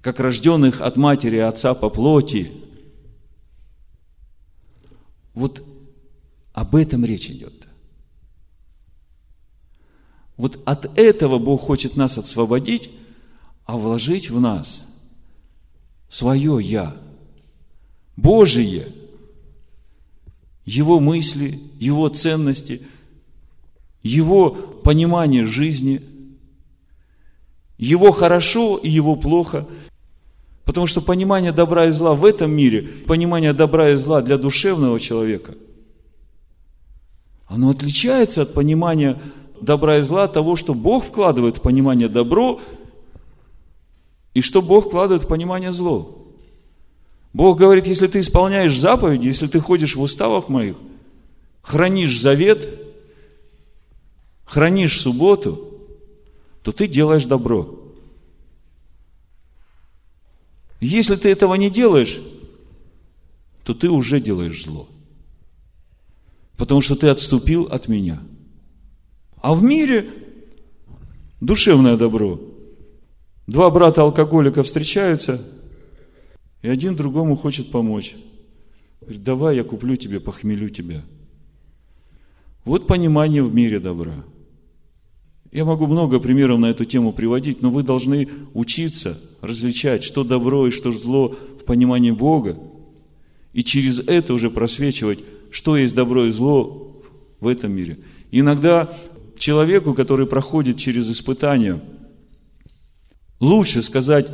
[0.01, 2.51] как рожденных от матери и отца по плоти,
[5.35, 5.63] вот
[6.51, 7.64] об этом речь идет.
[10.37, 12.89] Вот от этого Бог хочет нас освободить,
[13.65, 14.85] а вложить в нас
[16.09, 16.95] свое «я»,
[18.17, 18.87] Божие,
[20.65, 22.81] Его мысли, Его ценности,
[24.03, 26.01] Его понимание жизни,
[27.77, 29.67] Его хорошо и Его плохо.
[30.63, 34.99] Потому что понимание добра и зла в этом мире, понимание добра и зла для душевного
[34.99, 35.53] человека,
[37.47, 39.21] оно отличается от понимания
[39.61, 42.59] добра и зла, того, что Бог вкладывает в понимание добро,
[44.33, 46.25] и что Бог вкладывает в понимание зло.
[47.33, 50.77] Бог говорит, если ты исполняешь заповеди, если ты ходишь в уставах моих,
[51.61, 52.67] хранишь завет,
[54.45, 55.73] хранишь субботу,
[56.61, 57.79] то ты делаешь добро.
[60.79, 62.21] Если ты этого не делаешь,
[63.63, 64.87] то ты уже делаешь зло.
[66.57, 68.21] Потому что ты отступил от меня–
[69.45, 70.07] а в мире
[71.39, 72.39] душевное добро.
[73.45, 75.39] Два брата-алкоголика встречаются,
[76.63, 78.15] и один другому хочет помочь.
[79.01, 81.03] Говорит, давай я куплю тебе, похмелю тебя.
[82.63, 84.15] Вот понимание в мире добра.
[85.51, 90.65] Я могу много примеров на эту тему приводить, но вы должны учиться различать, что добро
[90.65, 92.57] и что зло в понимании Бога,
[93.53, 95.19] и через это уже просвечивать,
[95.51, 96.99] что есть добро и зло
[97.39, 97.99] в этом мире.
[98.31, 98.91] Иногда
[99.39, 101.81] человеку, который проходит через испытания,
[103.39, 104.27] лучше сказать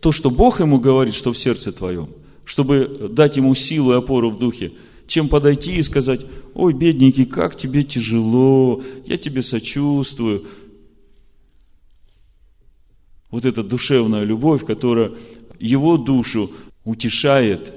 [0.00, 2.08] то, что Бог ему говорит, что в сердце твоем,
[2.44, 4.72] чтобы дать ему силу и опору в духе,
[5.06, 10.46] чем подойти и сказать, ой, бедненький, как тебе тяжело, я тебе сочувствую.
[13.30, 15.12] Вот эта душевная любовь, которая
[15.58, 16.50] его душу
[16.84, 17.72] утешает,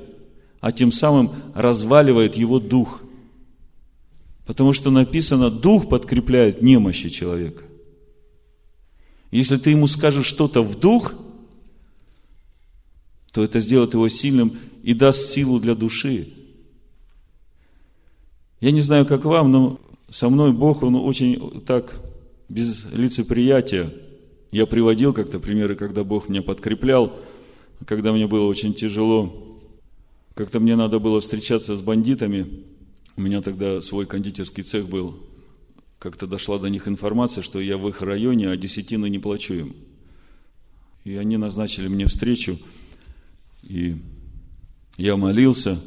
[0.60, 3.02] а тем самым разваливает его дух–
[4.50, 7.66] Потому что написано, дух подкрепляет немощи человека.
[9.30, 11.14] Если ты ему скажешь что-то в дух,
[13.32, 16.34] то это сделает его сильным и даст силу для души.
[18.60, 22.02] Я не знаю, как вам, но со мной Бог, Он очень так,
[22.50, 23.94] без лицеприятия.
[24.52, 27.14] Я приводил как-то примеры, когда Бог меня подкреплял,
[27.86, 29.60] когда мне было очень тяжело.
[30.34, 32.64] Как-то мне надо было встречаться с бандитами,
[33.20, 35.22] у меня тогда свой кондитерский цех был.
[36.00, 39.76] Как-то дошла до них информация, что я в их районе, а десятины не плачу им.
[41.04, 42.58] И они назначили мне встречу,
[43.62, 43.98] и
[44.96, 45.84] я молился,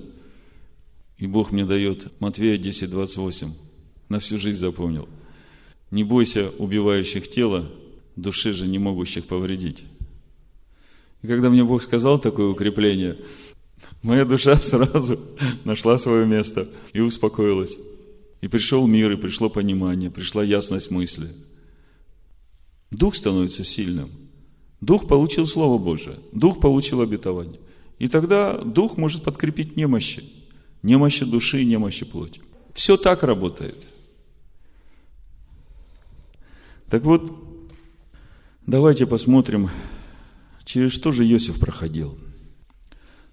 [1.16, 3.50] и Бог мне дает Матвея 10, 28.
[4.10, 5.08] На всю жизнь запомнил.
[5.90, 7.66] Не бойся убивающих тело,
[8.14, 9.84] души же не могущих повредить.
[11.22, 13.16] И когда мне Бог сказал такое укрепление,
[14.02, 15.18] Моя душа сразу
[15.64, 17.78] нашла свое место и успокоилась.
[18.40, 21.28] И пришел мир, и пришло понимание, пришла ясность мысли.
[22.90, 24.10] Дух становится сильным.
[24.80, 26.18] Дух получил Слово Божие.
[26.32, 27.60] Дух получил обетование.
[28.00, 30.24] И тогда Дух может подкрепить немощи.
[30.82, 32.40] Немощи души, немощи плоти.
[32.74, 33.86] Все так работает.
[36.90, 37.32] Так вот,
[38.66, 39.70] давайте посмотрим,
[40.64, 42.18] через что же Иосиф проходил–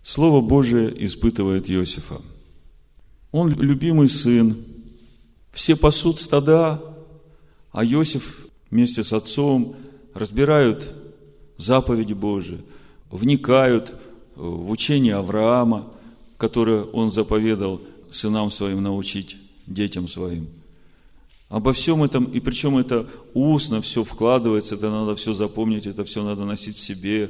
[0.10, 2.20] Слово Божие испытывает Иосифа.
[3.32, 4.58] Он любимый сын,
[5.52, 6.82] все пасут стада,
[7.72, 9.76] а Иосиф вместе с отцом
[10.16, 10.92] разбирают
[11.58, 12.62] заповеди Божии,
[13.12, 13.94] вникают
[14.36, 15.94] в учение Авраама,
[16.38, 17.80] которое он заповедал
[18.10, 19.38] сынам своим научить,
[19.68, 20.48] детям своим.
[21.50, 26.24] обо всем этом, и причем это устно все вкладывается, это надо все запомнить, это все
[26.24, 27.30] надо носить в себе,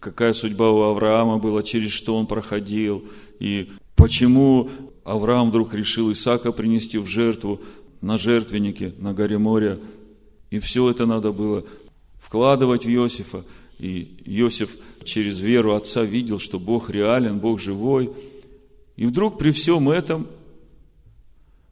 [0.00, 3.04] какая судьба у Авраама была, через что он проходил,
[3.38, 4.70] и почему
[5.04, 7.60] Авраам вдруг решил Исаака принести в жертву
[8.00, 9.78] на жертвеннике, на горе моря.
[10.50, 11.64] И все это надо было
[12.18, 13.44] вкладывать в Иосифа.
[13.78, 18.10] И Иосиф через веру отца видел, что Бог реален, Бог живой.
[18.96, 20.26] И вдруг при всем этом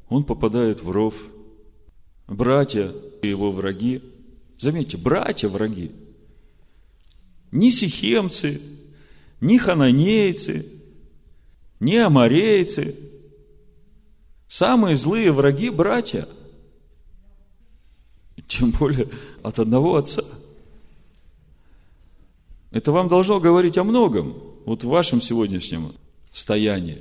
[0.08, 1.14] он попадает в ров.
[2.28, 4.02] Братья его враги.
[4.58, 5.90] Заметьте, братья враги.
[7.52, 8.60] Ни сихемцы,
[9.40, 10.66] ни хананейцы,
[11.80, 12.96] ни амарейцы.
[14.48, 16.28] Самые злые враги– братья.
[18.46, 19.08] Тем более
[19.42, 20.22] от одного отца.
[22.70, 24.34] Это вам должно говорить о многом,
[24.64, 25.92] вот в вашем сегодняшнем
[26.30, 26.98] стоянии.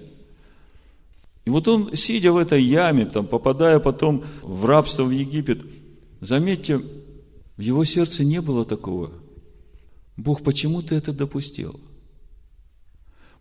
[1.45, 5.61] И вот он, сидя в этой яме, там, попадая потом в рабство в Египет,
[6.21, 6.79] заметьте,
[7.57, 9.11] в его сердце не было такого.
[10.17, 11.79] Бог, почему ты это допустил?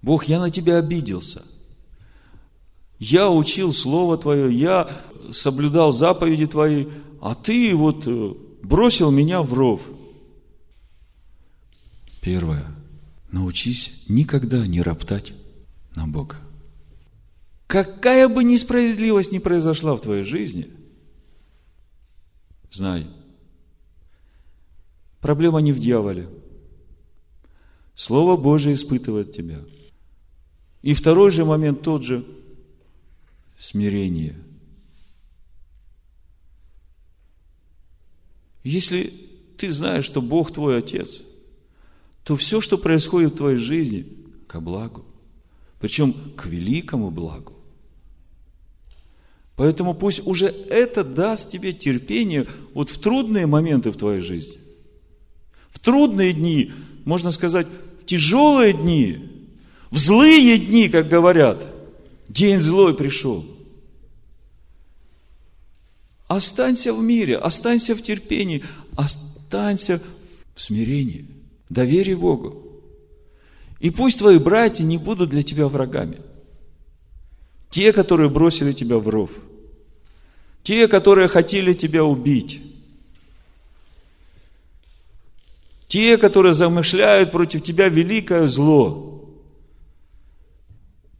[0.02, 1.42] Бог, я на тебя обиделся.
[2.98, 4.90] Я учил Слово Твое, я
[5.32, 6.86] соблюдал заповеди Твои,
[7.20, 9.82] а Ты вот э, бросил меня в ров.
[12.20, 12.66] Первое.
[13.30, 15.32] Научись никогда не роптать
[15.94, 16.36] на Бога.
[17.66, 20.68] Какая бы несправедливость ни произошла в твоей жизни,
[22.70, 23.06] знай,
[25.20, 26.28] проблема не в дьяволе.
[27.94, 29.60] Слово Божие испытывает тебя.
[30.82, 32.24] И второй же момент тот же–
[33.56, 34.36] смирение.
[38.62, 39.12] Если
[39.56, 41.22] ты знаешь, что Бог твой Отец,
[42.24, 44.06] то все, что происходит в твоей жизни,
[44.46, 45.04] ко благу.
[45.78, 47.52] Причем к великому благу.
[49.56, 54.58] Поэтому пусть уже это даст тебе терпение вот в трудные моменты в твоей жизни.
[55.70, 56.72] В трудные дни,
[57.04, 57.66] можно сказать,
[58.14, 59.18] тяжелые дни,
[59.90, 61.66] в злые дни, как говорят,
[62.28, 63.44] день злой пришел.
[66.26, 68.64] Останься в мире, останься в терпении,
[68.96, 70.00] останься
[70.54, 71.26] в смирении,
[71.68, 72.62] доверие Богу.
[73.80, 76.18] И пусть твои братья не будут для тебя врагами–
[77.74, 79.30] те, которые бросили тебя в ров.
[80.62, 82.62] Те, которые хотели тебя убить.
[85.94, 89.30] Те, которые замышляют против тебя великое зло.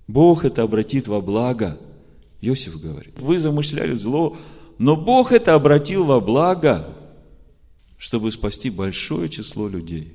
[0.08, 1.78] Бог это обратит во благо.
[2.40, 4.36] Иосиф говорит, вы замышляли зло,
[4.78, 6.88] но Бог это обратил во благо,
[7.98, 10.12] чтобы спасти большое число людей.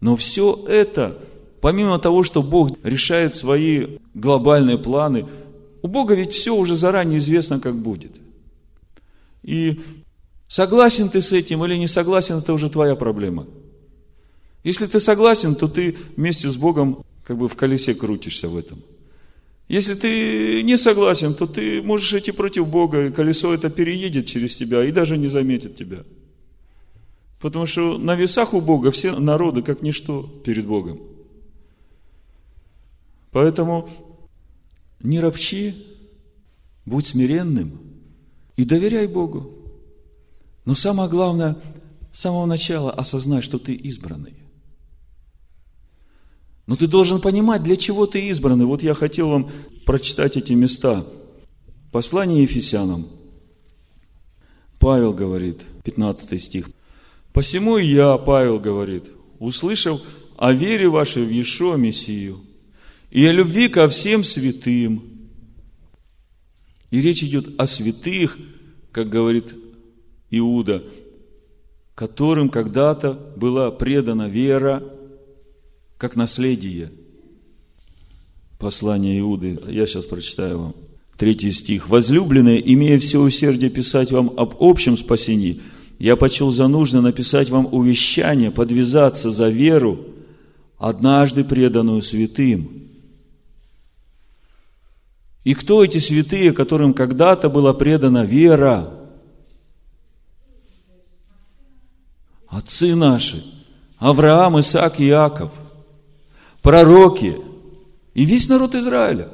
[0.00, 1.18] Но все это
[1.60, 5.26] Помимо того, что Бог решает свои глобальные планы,
[5.82, 8.12] у Бога ведь все уже заранее известно, как будет.
[9.42, 9.80] И
[10.48, 13.46] согласен ты с этим или не согласен, это уже твоя проблема.
[14.64, 18.82] Если ты согласен, то ты вместе с Богом как бы в колесе крутишься в этом.
[19.68, 24.56] Если ты не согласен, то ты можешь идти против Бога, и колесо это переедет через
[24.56, 26.04] тебя и даже не заметит тебя.
[27.40, 31.00] Потому что на весах у Бога все народы как ничто перед Богом.
[33.32, 33.90] Поэтому
[35.00, 35.74] не ропчи,
[36.86, 37.78] будь смиренным
[38.56, 39.52] и доверяй Богу.
[40.66, 41.56] Но самое главное,
[42.12, 44.34] с самого начала осознай, что ты избранный.
[46.66, 48.66] Но ты должен понимать, для чего ты избранный.
[48.66, 49.50] Вот я хотел вам
[49.86, 51.06] прочитать эти места.
[51.92, 53.06] Послание Ефесянам.
[54.80, 56.70] Павел говорит, 15 стих.
[57.32, 59.04] «Посему я, Павел говорит,
[59.38, 60.00] услышав
[60.36, 62.40] о вере вашей в Иешуа Мессию,
[63.10, 65.04] и о любви ко всем святым.
[66.90, 68.38] И речь идет о святых,
[68.90, 69.54] как говорит
[70.30, 70.82] Иуда,
[71.94, 74.82] которым когда-то была предана вера
[75.98, 76.90] как наследие.
[78.58, 80.74] Послание Иуды, я сейчас прочитаю вам.
[81.16, 81.88] Третий стих.
[81.88, 85.62] «Возлюбленные, имея все усердие писать вам об общем спасении,
[85.98, 89.98] я почел за нужно написать вам увещание, подвязаться за веру,
[90.78, 92.86] однажды преданную святым,
[95.46, 98.92] и кто эти святые, которым когда-то была предана вера?
[102.56, 103.44] Отцы наши,
[103.98, 105.52] Авраам, Исаак Иаков,
[106.62, 107.36] пророки
[108.14, 109.28] и весь народ Израиля.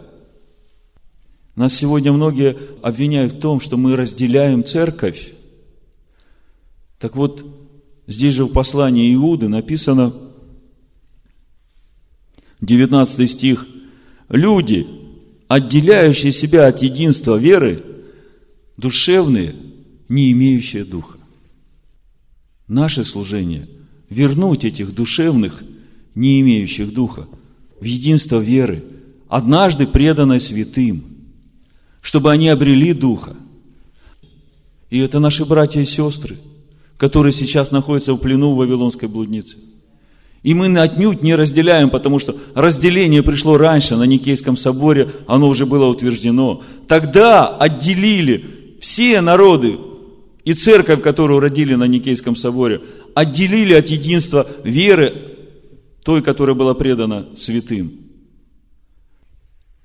[1.54, 5.34] Нас сегодня многие обвиняют в том, что мы разделяем церковь.
[6.98, 7.46] Так вот,
[8.08, 10.12] здесь же в послании Иуды написано,
[12.60, 13.68] 19 стих,
[14.30, 14.84] люди,
[15.46, 17.84] отделяющие себя от единства веры,
[18.76, 19.54] душевные,
[20.08, 21.21] не имеющие духа.
[22.68, 23.68] Наше служение–
[24.08, 25.62] вернуть этих душевных,
[26.14, 27.26] не имеющих духа,
[27.80, 28.84] в единство веры,
[29.28, 31.04] однажды преданной святым,
[32.00, 33.36] чтобы они обрели духа.
[34.90, 36.36] И это наши братья и сестры,
[36.98, 39.56] которые сейчас находятся в плену в Вавилонской блуднице–
[40.42, 45.66] и мы отнюдь не разделяем, потому что разделение пришло раньше на Никейском соборе, оно уже
[45.66, 46.62] было утверждено.
[46.88, 48.44] Тогда отделили
[48.80, 49.78] все народы
[50.45, 52.80] и церковь, которую родили на Никейском соборе,
[53.14, 55.12] отделили от единства веры,
[56.03, 58.01] той, которая была предана святым.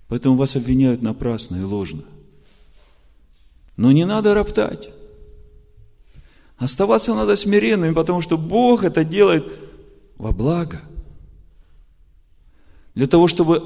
[0.07, 2.03] Поэтому вас обвиняют напрасно и ложно.
[3.75, 4.89] Но не надо роптать.
[6.57, 9.45] Оставаться надо смиренными, потому что Бог это делает
[10.17, 10.81] во благо.
[12.95, 13.61] Для того, чтобы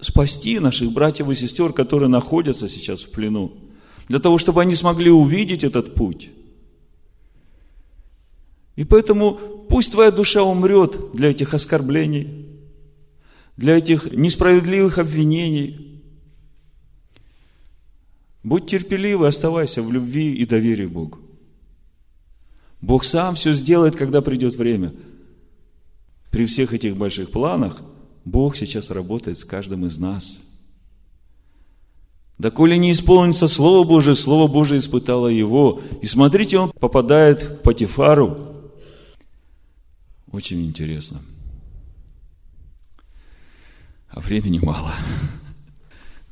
[0.00, 3.63] спасти наших братьев и сестер, которые находятся сейчас в плену.
[4.08, 6.30] Для того, чтобы они смогли увидеть этот путь.
[8.76, 9.38] И поэтому
[9.68, 12.46] пусть твоя душа умрет для этих оскорблений,
[13.56, 16.02] для этих несправедливых обвинений.
[18.42, 21.20] Будь терпеливый, оставайся в любви и доверии Богу.
[22.80, 24.92] Бог сам все сделает, когда придет время–
[26.34, 27.80] при всех этих больших планах
[28.24, 30.40] Бог сейчас работает с каждым из нас.
[32.38, 35.80] Да коли не исполнится Слово Божие, Слово Божие испытало его.
[36.02, 38.72] И смотрите, он попадает к Патифару.
[40.32, 41.20] Очень интересно.
[44.08, 44.92] А времени мало.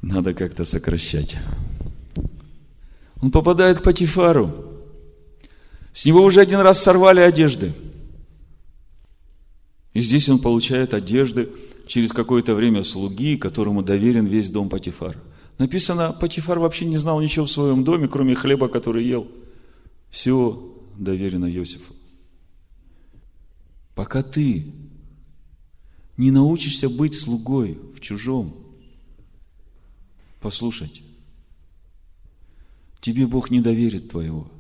[0.03, 1.37] Надо как-то сокращать.
[3.21, 4.53] Он попадает к Патифару.
[5.93, 7.73] С него уже один раз сорвали одежды–
[9.95, 11.51] и здесь он получает одежды
[11.87, 15.17] через какое-то время слуги, которому доверен весь дом Патифар.
[15.63, 19.29] Написано, Патифар вообще не знал ничего в своем доме, кроме хлеба, который ел.
[20.11, 21.95] Все доверено Иосифу.
[23.95, 24.73] Пока ты
[26.17, 28.57] не научишься быть слугой в чужом,
[30.41, 31.03] послушайте,
[33.01, 34.51] тебе Бог не доверит твоего.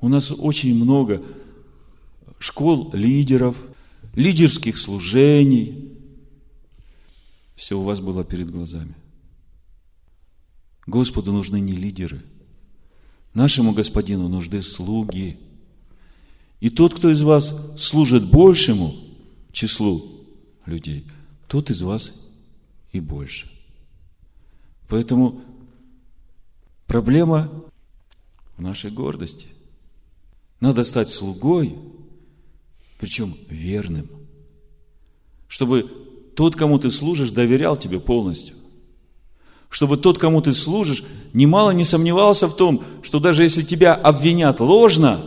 [0.00, 1.22] У нас очень много
[2.38, 3.58] школ лидеров,
[4.14, 5.92] лидерских служений.
[7.54, 8.94] Все у вас было перед глазами.
[10.86, 12.22] Господу нужны не лидеры.
[13.34, 15.38] Нашему Господину нужны слуги.
[16.60, 18.94] И тот, кто из вас служит большему
[19.52, 20.24] числу
[20.64, 21.06] людей,
[21.48, 22.12] тот из вас
[22.92, 23.50] и больше.
[24.88, 25.42] Поэтому
[26.86, 27.50] проблема
[28.56, 29.48] в нашей гордости.
[30.60, 31.76] Надо стать слугой–
[32.98, 34.08] причем верным.
[35.48, 35.82] Чтобы
[36.34, 38.56] тот, кому ты служишь, доверял тебе полностью.
[39.68, 44.60] Чтобы тот, кому ты служишь, немало не сомневался в том, что даже если тебя обвинят
[44.60, 45.20] ложно,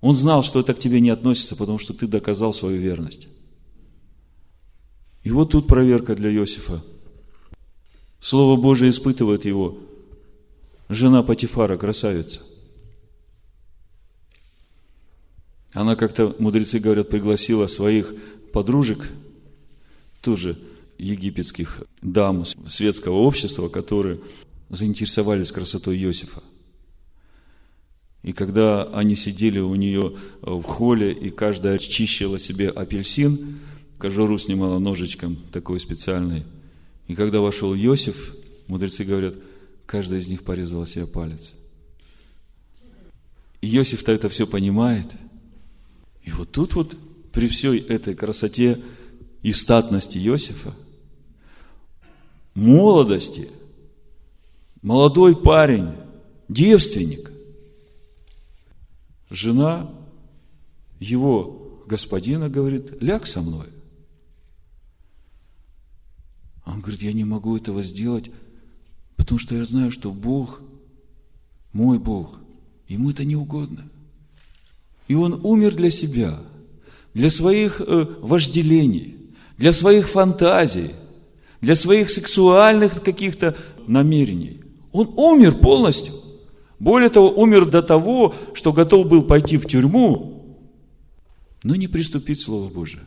[0.00, 3.26] он знал, что это к тебе не относится, потому что ты доказал свою верность.
[5.24, 6.82] И вот тут проверка для Иосифа.
[8.20, 9.78] Слово Божие испытывает его.
[10.88, 12.40] Жена Патифара, красавица–
[15.72, 18.14] Она как-то, мудрецы говорят, пригласила своих
[18.52, 19.10] подружек,
[20.20, 20.58] тоже
[20.98, 24.20] египетских дам светского общества, которые
[24.68, 26.42] заинтересовались красотой Иосифа.
[28.22, 33.60] И когда они сидели у нее в холле, и каждая чищила себе апельсин,
[33.98, 36.44] кожуру снимала ножичком такой специальный.
[37.06, 38.34] И когда вошел Иосиф,
[38.66, 39.34] мудрецы говорят,
[39.86, 41.54] каждая из них порезала себе палец.
[43.62, 45.12] И Иосиф-то это все понимает–
[46.28, 46.94] и вот тут вот,
[47.32, 48.78] при всей этой красоте
[49.42, 50.74] и статности Иосифа,
[52.58, 53.48] молодости,
[54.82, 55.92] молодой парень,
[56.48, 57.32] девственник,
[59.30, 59.90] жена
[61.00, 63.66] его господина говорит, ляг со мной.
[66.66, 68.30] Он говорит, я не могу этого сделать,
[69.16, 70.60] потому что я знаю, что Бог,
[71.72, 72.38] мой Бог,
[72.88, 73.88] ему это не угодно–
[75.08, 76.38] и он умер для себя,
[77.14, 79.16] для своих э, вожделений,
[79.56, 80.90] для своих фантазий,
[81.60, 83.56] для своих сексуальных каких-то
[83.86, 84.60] намерений.
[84.92, 86.14] Он умер полностью.
[86.78, 90.56] Более того, умер до того, что готов был пойти в тюрьму,
[91.64, 93.02] но не приступить Слово Божие.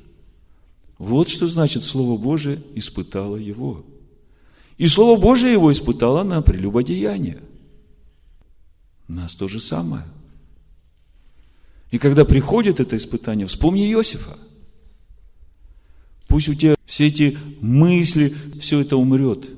[0.98, 3.86] Вот что значит Слово Божие испытало его.
[4.78, 7.40] И Слово Божие его испытало на прелюбодеяние.
[9.08, 10.06] Нас то же самое–
[11.92, 14.38] и когда приходит это испытание, вспомни Иосифа.
[16.32, 19.50] Пусть у тебя все эти мысли, все это умрет.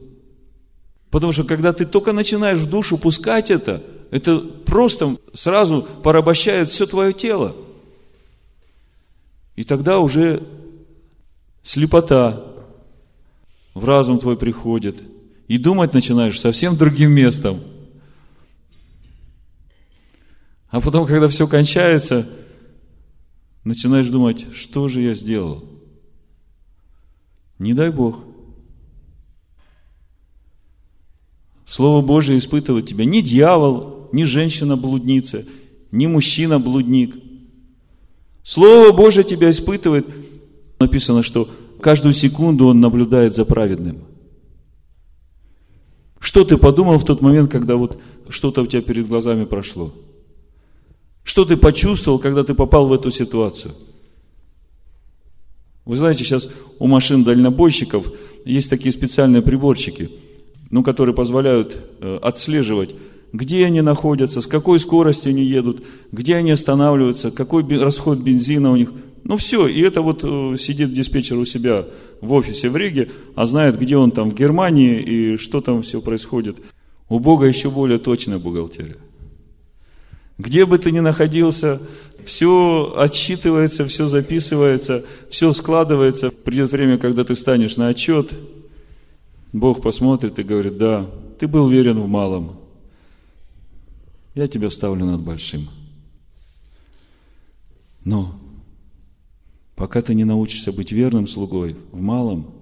[1.11, 6.87] Потому что когда ты только начинаешь в душу пускать это, это просто сразу порабощает все
[6.87, 7.55] твое тело.
[9.55, 10.41] И тогда уже
[11.61, 12.43] слепота
[13.75, 14.99] в разум твой приходит.
[15.47, 17.59] И думать начинаешь совсем другим местом.
[20.71, 22.27] А потом, когда все кончается,
[23.63, 25.69] начинаешь думать, что же я сделал?
[27.59, 28.19] Не дай Бог–
[31.73, 35.45] Слово Божие испытывает тебя не дьявол, не женщина-блудница,
[35.91, 37.15] не мужчина-блудник.
[38.43, 40.05] Слово Божие тебя испытывает.
[40.79, 41.49] Написано, что
[41.81, 44.03] каждую секунду он наблюдает за праведным.
[46.19, 47.99] Что ты подумал в тот момент, когда вот
[48.29, 49.91] что-то у тебя перед глазами прошло?
[51.23, 53.73] Что ты почувствовал, когда ты попал в эту ситуацию?
[55.85, 58.11] Вы знаете, сейчас у машин дальнобойщиков
[58.45, 60.09] есть такие специальные приборчики–
[60.73, 62.95] ну, которые позволяют э, отслеживать,
[63.31, 68.75] где они находятся, с какой скоростью они едут, где они останавливаются, какой расход бензина у
[68.75, 68.91] них.
[69.23, 71.85] Ну, все, и это вот э, сидит диспетчер у себя
[72.21, 76.01] в офисе в Риге, а знает, где он там в Германии и что там все
[76.01, 76.57] происходит.
[77.07, 78.97] У Бога еще более точная бухгалтерия.
[80.39, 81.83] Где бы ты ни находился,
[82.25, 86.31] все отсчитывается, все записывается, все складывается.
[86.31, 88.33] Придет время, когда ты станешь на отчет,
[89.51, 91.09] Бог посмотрит и говорит, да,
[91.39, 92.59] ты был верен в малом,
[94.35, 95.69] я тебя ставлю над большим.
[98.03, 98.35] Но
[99.75, 102.53] пока ты не научишься быть верным слугой в малом,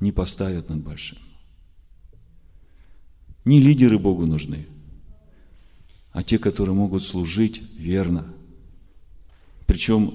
[0.00, 1.18] не поставят над большим.
[3.44, 4.66] Не лидеры Богу нужны,
[6.12, 8.26] а те, которые могут служить верно.
[9.66, 10.14] Причем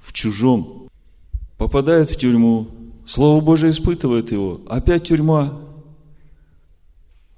[0.00, 0.88] в чужом.
[1.56, 2.68] Попадает в тюрьму,
[3.06, 4.60] Слово Божие испытывает его.
[4.68, 5.60] Опять тюрьма.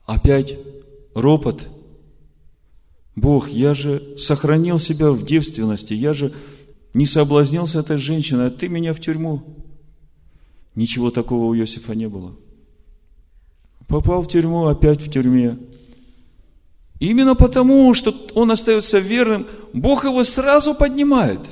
[0.07, 0.59] Опять
[1.15, 1.69] ропот.
[3.15, 6.33] Бог, я же сохранил себя в девственности, я же
[6.95, 9.43] не соблазнился этой женщиной, а ты меня в тюрьму.
[10.75, 12.35] Ничего такого у Иосифа не было.
[13.89, 15.59] Попал в тюрьму, опять в тюрьме.
[17.01, 21.41] Именно потому, что он остается верным, Бог его сразу поднимает–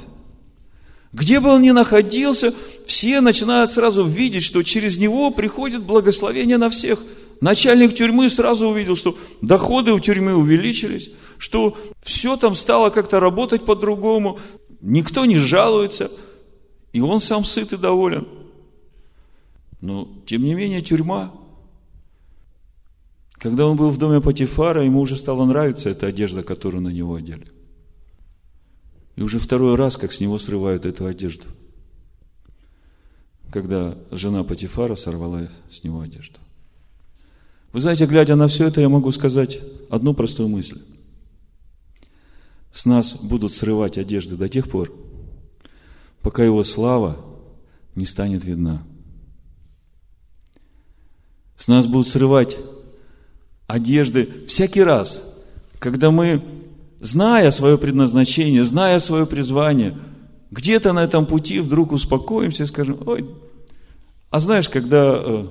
[1.16, 2.52] где бы он ни находился,
[2.84, 7.02] все начинают сразу видеть, что через него приходит благословение на всех.
[7.40, 13.64] Начальник тюрьмы сразу увидел, что доходы у тюрьмы увеличились, что все там стало как-то работать
[13.64, 14.38] по-другому,
[14.82, 16.10] никто не жалуется,
[16.92, 18.28] и он сам сыт и доволен.
[19.80, 21.32] Но, тем не менее, тюрьма.
[23.46, 27.14] Когда он был в доме Патифара, ему уже стало нравиться эта одежда, которую на него
[27.14, 27.46] одели.
[29.14, 31.44] И уже второй раз, как с него срывают эту одежду.
[33.52, 36.40] Когда жена Патифара сорвала с него одежду.
[37.72, 40.82] Вы знаете, глядя на все это, я могу сказать одну простую мысль.
[42.72, 44.92] С нас будут срывать одежды до тех пор,
[46.20, 47.16] пока его слава
[47.94, 48.82] не станет видна.
[51.54, 52.58] С нас будут срывать
[53.66, 55.22] одежды всякий раз,
[55.78, 56.42] когда мы
[57.00, 59.96] зная свое предназначение, зная свое призвание,
[60.50, 63.26] где-то на этом пути вдруг успокоимся и скажем, ой,
[64.30, 65.46] а знаешь, когда э,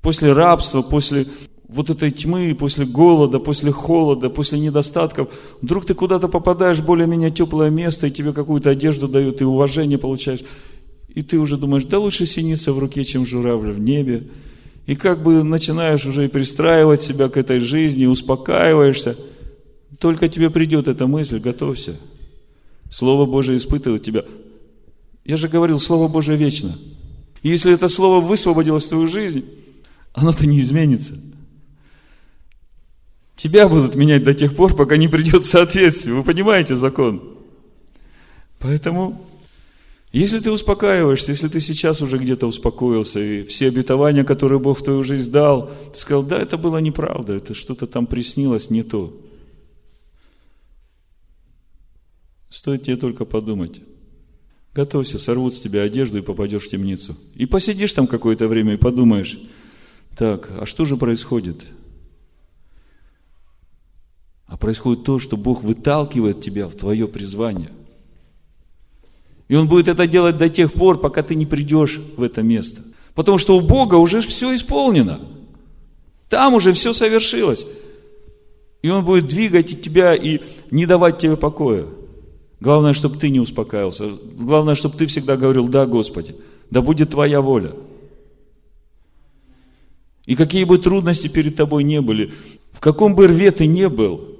[0.00, 1.26] после рабства, после
[1.68, 5.28] вот этой тьмы, после голода, после холода, после недостатков,
[5.60, 10.44] вдруг ты куда-то попадаешь более-менее теплое место, и тебе какую-то одежду дают, и уважение получаешь,
[11.08, 14.28] и ты уже думаешь, да лучше синица в руке, чем журавля в небе,
[14.86, 19.16] и как бы начинаешь уже пристраивать себя к этой жизни, успокаиваешься–
[19.98, 21.96] только тебе придет эта мысль, готовься.
[22.90, 24.24] Слово Божие испытывает тебя.
[25.24, 26.76] Я же говорил, Слово Божие вечно.
[27.42, 29.44] И если это Слово высвободилось в твою жизнь,
[30.12, 31.14] оно-то не изменится.
[33.36, 36.14] Тебя будут менять до тех пор, пока не придет соответствие.
[36.14, 37.36] Вы понимаете закон?
[38.58, 39.20] Поэтому,
[40.18, 44.82] если ты успокаиваешься, если ты сейчас уже где-то успокоился, и все обетования, которые Бог в
[44.82, 49.14] твою жизнь дал, ты сказал, да, это было неправда, это что-то там приснилось не то.
[52.48, 53.82] Стоит тебе только подумать.
[54.72, 57.16] Готовься, сорвут с тебя одежду и попадешь в темницу.
[57.34, 59.38] И посидишь там какое-то время и подумаешь,
[60.16, 61.62] так, а что же происходит?
[64.46, 67.70] А происходит то, что Бог выталкивает тебя в твое призвание.
[69.48, 72.82] И Он будет это делать до тех пор, пока ты не придешь в это место.
[73.14, 75.20] Потому что у Бога уже все исполнено.
[76.28, 77.66] Там уже все совершилось.
[78.82, 80.40] И Он будет двигать тебя и
[80.70, 81.86] не давать тебе покоя.
[82.60, 84.10] Главное, чтобы ты не успокаивался.
[84.36, 86.34] Главное, чтобы ты всегда говорил, да, Господи,
[86.70, 87.72] да будет Твоя воля.
[90.24, 92.32] И какие бы трудности перед тобой не были,
[92.72, 94.36] в каком бы рве ты не был,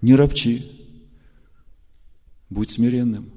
[0.00, 0.64] не ропчи.
[2.48, 3.30] Будь смиренным.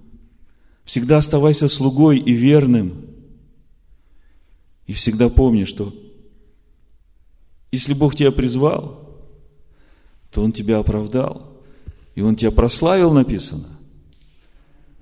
[0.85, 3.05] Всегда оставайся слугой и верным.
[4.85, 5.93] И всегда помни, что
[7.71, 9.17] если Бог тебя призвал,
[10.31, 11.53] то Он тебя оправдал.
[12.15, 13.67] И Он тебя прославил, написано.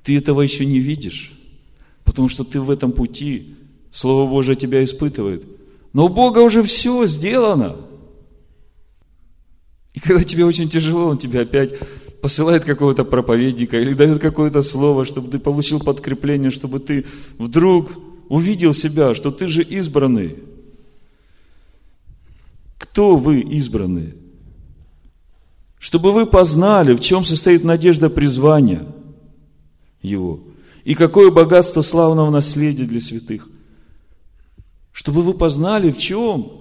[0.03, 1.33] Ты этого еще не видишь,
[2.03, 3.55] потому что ты в этом пути,
[3.91, 5.45] Слово Божие тебя испытывает.
[5.93, 7.75] Но у Бога уже все сделано.
[9.93, 11.73] И когда тебе очень тяжело, Он тебя опять
[12.21, 17.05] посылает какого-то проповедника или дает какое-то слово, чтобы ты получил подкрепление, чтобы ты
[17.37, 17.91] вдруг
[18.29, 20.37] увидел себя, что ты же избранный.
[22.77, 24.15] Кто вы избранные?
[25.79, 28.85] Чтобы вы познали, в чем состоит надежда призвания
[30.03, 30.41] Его,
[30.83, 33.49] и какое богатство славного наследия для святых.
[34.91, 36.51] Чтобы вы познали, в чем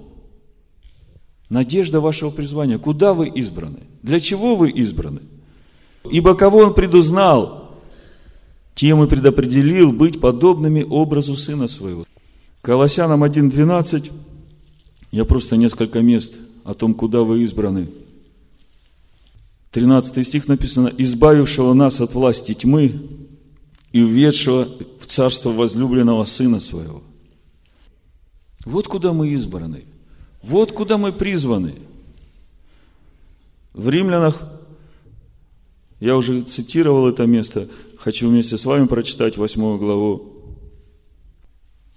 [1.50, 5.20] надежда вашего призвания, куда вы избраны, для чего вы избраны.
[6.08, 7.78] Ибо кого он предузнал,
[8.74, 12.06] тем и предопределил быть подобными образу Сына Своего.
[12.62, 14.10] Колоссянам 1.12,
[15.12, 17.90] я просто несколько мест о том, куда вы избраны.
[19.72, 22.92] 13 стих написано, «Избавившего нас от власти тьмы
[23.92, 27.02] и введшего в царство возлюбленного Сына Своего».
[28.64, 29.84] Вот куда мы избраны.
[30.42, 31.74] Вот куда мы призваны.
[33.72, 34.42] В Римлянах
[36.00, 40.32] я уже цитировал это место, хочу вместе с вами прочитать 8 главу,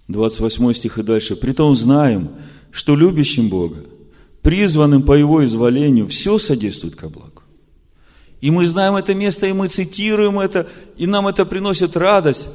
[0.10, 1.38] 28 стих и дальше.
[1.38, 2.30] «Притом знаем,
[2.70, 3.78] что любящим Бога,
[4.41, 7.43] призванным по Его изволению, все содействует ко благу».
[8.41, 12.47] И мы знаем это место, и мы цитируем это, и нам это приносит радость.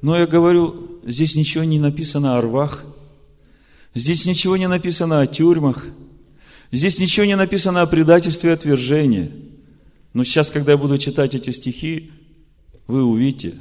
[0.00, 2.84] Но я говорю, здесь ничего не написано о рвах,
[3.92, 5.84] здесь ничего не написано о тюрьмах,
[6.70, 9.32] здесь ничего не написано о предательстве и отвержении–
[10.12, 12.10] но сейчас, когда я буду читать эти стихи,
[12.86, 13.54] вы увидите,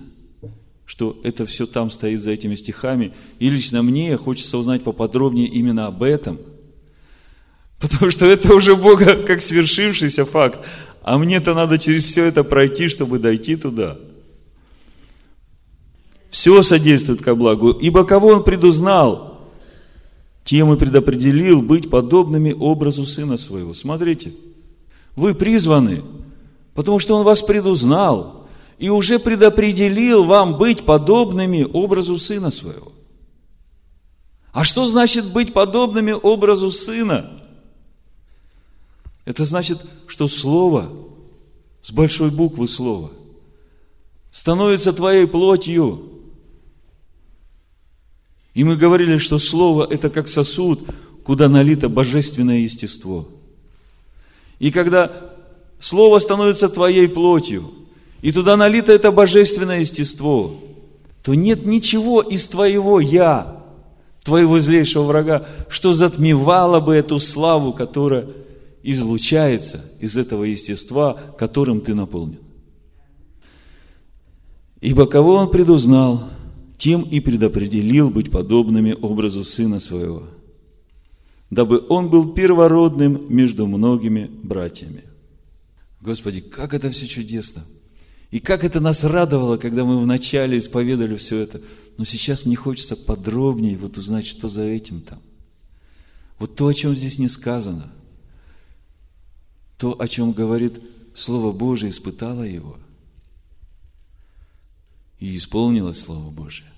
[0.85, 3.13] что это все там стоит за этими стихами.
[3.39, 6.39] И лично мне хочется узнать поподробнее именно об этом.
[7.79, 10.59] Потому что это уже Бога как свершившийся факт.
[11.01, 13.97] А мне-то надо через все это пройти, чтобы дойти туда.
[16.29, 17.71] Все содействует ко благу.
[17.71, 19.49] Ибо кого Он предузнал,
[20.43, 23.73] тем и предопределил быть подобными образу Сына Своего.
[23.73, 24.33] Смотрите,
[25.15, 26.01] вы призваны–
[26.74, 28.47] Потому что Он вас предузнал
[28.78, 32.91] и уже предопределил вам быть подобными образу Сына Своего.
[34.53, 37.41] А что значит быть подобными образу Сына?
[39.26, 40.91] Это значит, что Слово,
[41.82, 43.11] с большой буквы Слово,
[44.32, 46.09] становится твоей плотью.
[48.53, 50.82] И мы говорили, что Слово– это как сосуд,
[51.24, 53.28] куда налито божественное естество.
[54.59, 55.30] И когда
[55.82, 57.71] Слово становится твоей плотью,
[58.21, 60.61] и туда налито это божественное естество,
[61.23, 63.63] то нет ничего из твоего «я»,
[64.23, 68.27] твоего злейшего врага, что затмевало бы эту славу, которая
[68.84, 72.39] излучается из этого естества, которым ты наполнен.
[74.82, 76.23] Ибо кого он предузнал,
[76.77, 80.23] тем и предопределил быть подобными образу Сына Своего,
[81.49, 85.05] дабы он был первородным между многими братьями.
[86.01, 87.63] Господи, как это все чудесно!
[88.31, 91.61] И как это нас радовало, когда мы вначале исповедали все это.
[91.97, 95.21] Но сейчас мне хочется подробнее вот узнать, что за этим там.
[96.39, 97.91] Вот то, о чем здесь не сказано.
[99.77, 100.81] То, о чем говорит
[101.13, 102.79] Слово Божие, испытало его.
[105.19, 106.71] И исполнилось Слово Божие.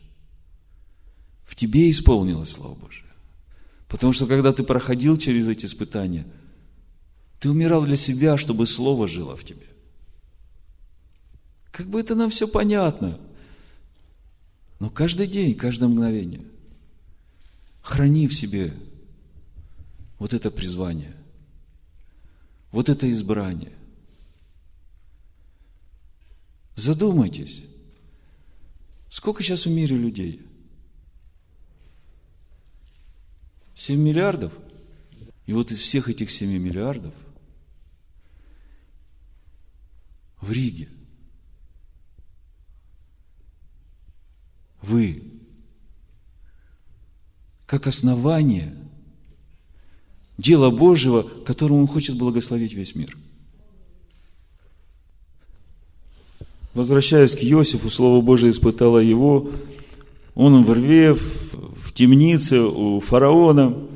[1.46, 3.06] В тебе исполнилось Слово Божие.
[3.88, 6.26] Потому что когда ты проходил через эти испытания–
[7.44, 9.68] ты умирал для себя, чтобы Слово жило в тебе.
[11.72, 13.20] Как бы это нам все понятно.
[14.80, 16.46] Но каждый день, каждое мгновение
[17.82, 18.74] храни в себе
[20.20, 21.18] вот это призвание,
[22.72, 23.74] вот это избрание.
[26.78, 27.66] Задумайтесь,
[29.10, 30.42] сколько сейчас в мире людей?
[33.76, 34.54] 7 миллиардов?
[35.46, 37.14] И вот из всех этих 7 миллиардов
[40.44, 40.90] в Риге.
[44.82, 45.24] Вы,
[47.66, 48.76] как основание
[50.38, 53.18] дела Божьего, которым Он хочет благословить весь мир.
[56.74, 59.50] Возвращаясь к Иосифу, Слово Божие испытало его.
[60.36, 63.78] Он в рве, в темнице у фараона–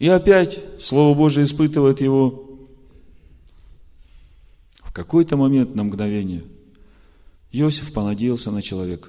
[0.00, 2.49] И опять Слово Божие испытывает его.
[5.00, 6.44] Какой-то момент, на мгновение,
[7.52, 9.08] Иосиф понадеялся на человека.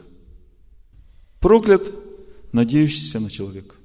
[1.41, 1.91] Проклят,
[2.53, 3.75] надеющийся на человека.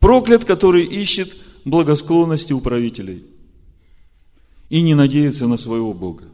[0.00, 1.36] Проклят, который ищет
[1.66, 3.26] благосклонности у правителей
[4.70, 6.24] и не надеется на своего Бога.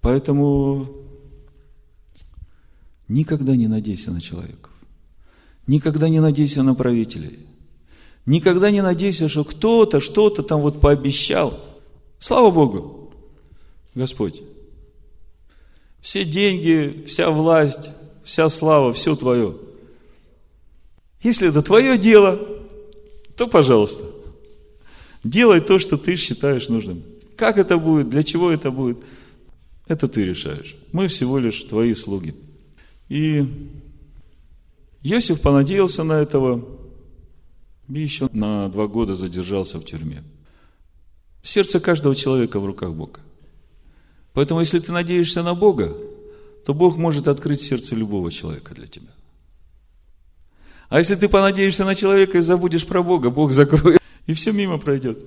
[0.00, 0.88] Поэтому
[3.06, 4.72] никогда не надейся на человеков.
[5.68, 7.51] Никогда не надейся на правителей.
[8.24, 11.58] Никогда не надейся, что кто-то что-то там вот пообещал.
[12.18, 13.12] Слава Богу,
[13.94, 14.42] Господь.
[16.00, 17.90] Все деньги, вся власть,
[18.22, 19.56] вся слава, все твое.
[21.22, 22.38] Если это твое дело,
[23.36, 24.04] то пожалуйста.
[25.24, 27.02] Делай то, что ты считаешь нужным.
[27.36, 28.98] Как это будет, для чего это будет,
[29.86, 30.76] это ты решаешь.
[30.92, 32.34] Мы всего лишь твои слуги.
[33.08, 33.46] И
[35.02, 36.64] Иосиф понадеялся на этого
[37.88, 40.22] и еще на два года задержался в тюрьме.
[41.42, 43.20] Сердце каждого человека в руках Бога.
[44.32, 45.94] Поэтому, если ты надеешься на Бога,
[46.64, 49.10] то Бог может открыть сердце любого человека для тебя.
[50.88, 54.78] А если ты понадеешься на человека и забудешь про Бога, Бог закроет, и все мимо
[54.78, 55.24] пройдет.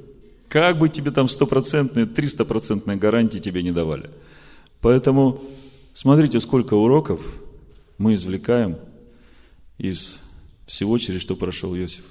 [0.47, 4.10] Как бы тебе там стопроцентные, триста-процентные гарантии тебе не давали.
[4.80, 5.43] Поэтому
[5.93, 7.20] смотрите, сколько уроков
[7.97, 8.78] мы извлекаем
[9.78, 10.20] из
[10.66, 12.03] всего, через что прошел Иосиф.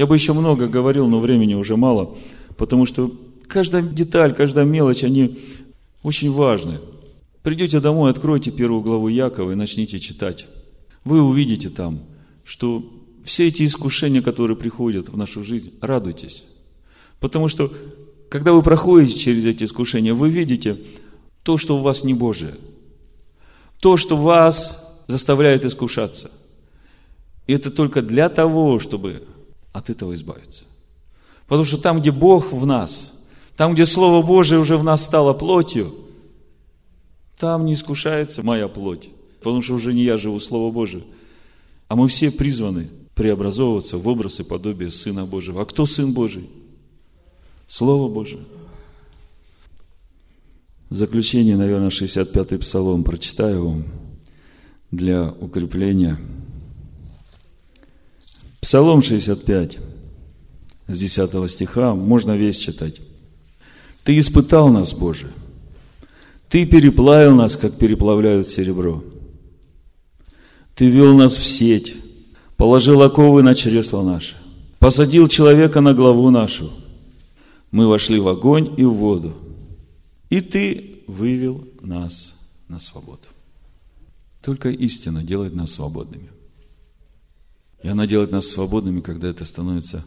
[0.00, 2.16] Я бы еще много говорил, но времени уже мало,
[2.56, 3.12] потому что
[3.46, 5.38] каждая деталь, каждая мелочь, они
[6.02, 6.78] очень важны.
[7.42, 10.46] Придете домой, откройте первую главу Якова и начните читать.
[11.04, 12.00] Вы увидите там,
[12.44, 12.82] что
[13.26, 16.46] все эти искушения, которые приходят в нашу жизнь, радуйтесь.
[17.18, 17.70] Потому что,
[18.30, 20.78] когда вы проходите через эти искушения, вы видите
[21.42, 22.54] то, что у вас не Божие.
[23.80, 26.30] То, что вас заставляет искушаться.
[27.46, 29.24] И это только для того, чтобы
[29.72, 30.64] от этого избавиться.
[31.46, 33.24] Потому что там, где Бог в нас,
[33.56, 35.92] там, где Слово Божие уже в нас стало плотью,
[37.38, 39.10] там не искушается моя плоть.
[39.38, 41.02] Потому что уже не я живу, Слово Божие.
[41.88, 45.62] А мы все призваны преобразовываться в образ и подобие Сына Божьего.
[45.62, 46.48] А кто Сын Божий?
[47.66, 48.42] Слово Божие.
[50.88, 53.84] В заключение, наверное, 65-й псалом прочитаю вам
[54.90, 56.18] для укрепления–
[58.60, 59.78] Псалом 65,
[60.88, 63.00] с 10 стиха, можно весь читать.
[64.04, 65.30] Ты испытал нас, Боже.
[66.48, 69.02] Ты переплавил нас, как переплавляют серебро.
[70.74, 71.96] Ты вел нас в сеть,
[72.56, 74.36] положил оковы на чресло наше,
[74.78, 76.70] посадил человека на главу нашу.
[77.70, 79.34] Мы вошли в огонь и в воду,
[80.28, 82.34] и Ты вывел нас
[82.68, 83.28] на свободу.
[84.42, 86.30] Только истина делает нас свободными.
[87.82, 90.04] И она делает нас свободными, когда это становится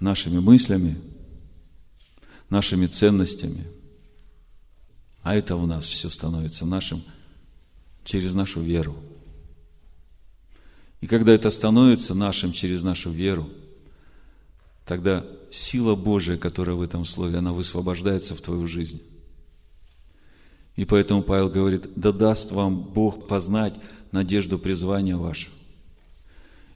[0.00, 1.00] нашими мыслями,
[2.50, 3.64] нашими ценностями.
[5.22, 7.02] А это у нас все становится нашим
[8.04, 8.96] через нашу веру.
[11.00, 13.48] И когда это становится нашим через нашу веру,
[14.84, 19.00] тогда сила Божия, которая в этом слове, она высвобождается в твою жизнь.
[20.76, 23.74] И поэтому Павел говорит, да даст вам Бог познать
[24.10, 25.53] надежду призвания вашего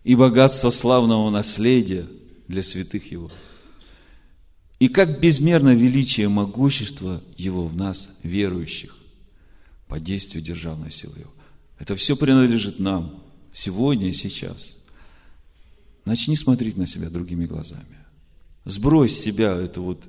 [0.08, 2.06] и богатство славного наследия
[2.46, 3.30] для святых Его.
[4.78, 8.96] И как безмерно величие и могущество Его в нас, верующих,
[9.86, 11.30] по действию державной силы Его.
[11.78, 14.78] Это все принадлежит нам сегодня и сейчас.
[16.06, 17.98] Начни смотреть на себя другими глазами.
[18.64, 20.08] Сбрось с себя эту вот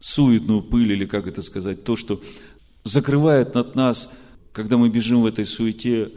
[0.00, 2.22] суетную пыль, или как это сказать, то, что
[2.84, 4.12] закрывает над нас,
[4.52, 6.12] когда мы бежим в этой суете,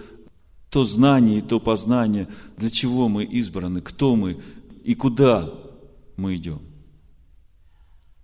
[0.76, 4.42] то знание и то познание, для чего мы избраны, кто мы
[4.84, 5.50] и куда
[6.18, 6.60] мы идем.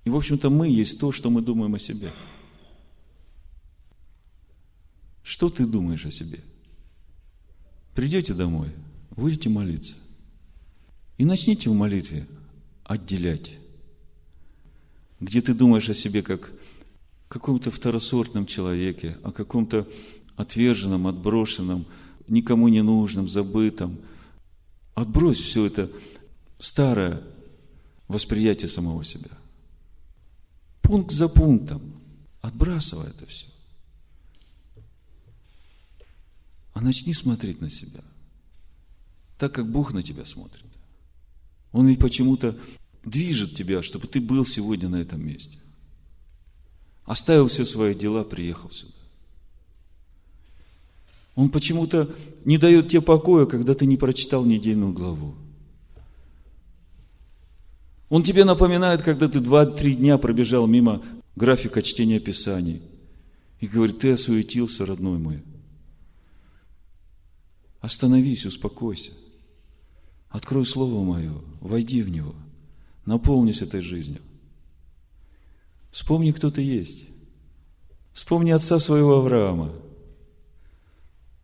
[0.04, 2.12] И, в общем-то, мы есть то, что мы думаем о себе.
[5.24, 6.42] Что ты думаешь о себе?
[7.96, 8.68] Придете домой,
[9.12, 9.96] будете молиться.
[11.18, 12.28] И начните в молитве
[12.84, 13.54] отделять.
[15.22, 16.52] Где ты думаешь о себе как
[17.30, 19.88] каком-то второсортном человеке, о каком-то
[20.36, 21.86] отверженном, отброшенном,
[22.32, 24.00] никому не нужным, забытым.
[24.96, 25.92] Отбрось все это
[26.58, 27.22] старое
[28.08, 29.32] восприятие самого себя.
[30.82, 31.82] Пункт за пунктом.
[32.42, 33.46] Отбрасывай это все.
[36.74, 38.02] А начни смотреть на себя.
[39.38, 40.66] Так, как Бог на тебя смотрит.
[41.72, 42.58] Он ведь почему-то
[43.04, 45.58] движет тебя, чтобы ты был сегодня на этом месте.
[47.06, 49.01] Оставил все свои дела, приехал сюда.
[51.36, 52.10] Он почему-то
[52.46, 55.36] не дает тебе покоя, когда ты не прочитал недельную главу.
[58.10, 61.02] Он тебе напоминает, когда ты два-три дня пробежал мимо
[61.36, 62.82] графика чтения Писаний.
[63.62, 65.44] И говорит, ты осуетился, родной мой.
[67.80, 69.12] Остановись, успокойся.
[70.30, 72.36] Открой Слово Мое, войди в него,
[73.06, 74.22] наполнись этой жизнью.
[75.92, 77.06] Вспомни, кто ты есть.
[78.14, 79.74] Вспомни отца своего Авраама.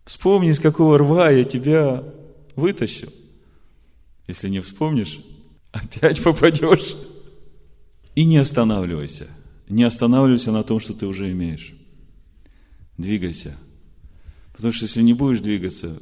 [0.07, 2.01] Вспомни, с какого рва я тебя
[2.55, 3.11] вытащил.
[4.25, 5.19] Если не вспомнишь,
[5.73, 6.95] опять попадешь.
[8.15, 9.27] И не останавливайся.
[9.67, 11.75] Не останавливайся на том, что ты уже имеешь.
[12.97, 13.57] Двигайся.
[14.53, 16.01] Потому что если не будешь двигаться,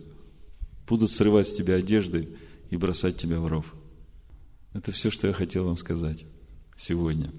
[0.87, 2.29] будут срывать с тебя одежды
[2.69, 3.73] и бросать тебя в ров.
[4.75, 6.25] Это все, что я хотел вам сказать
[6.77, 7.31] сегодня,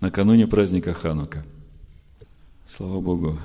[0.00, 1.46] накануне праздника Ханука.
[2.66, 3.38] Слава Богу.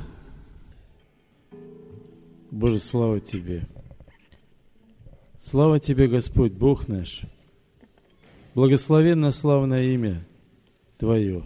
[2.51, 3.67] Боже, слава Тебе.
[5.39, 7.21] Слава Тебе, Господь, Бог наш.
[8.55, 10.25] Благословенно славное имя
[10.97, 11.43] Твое.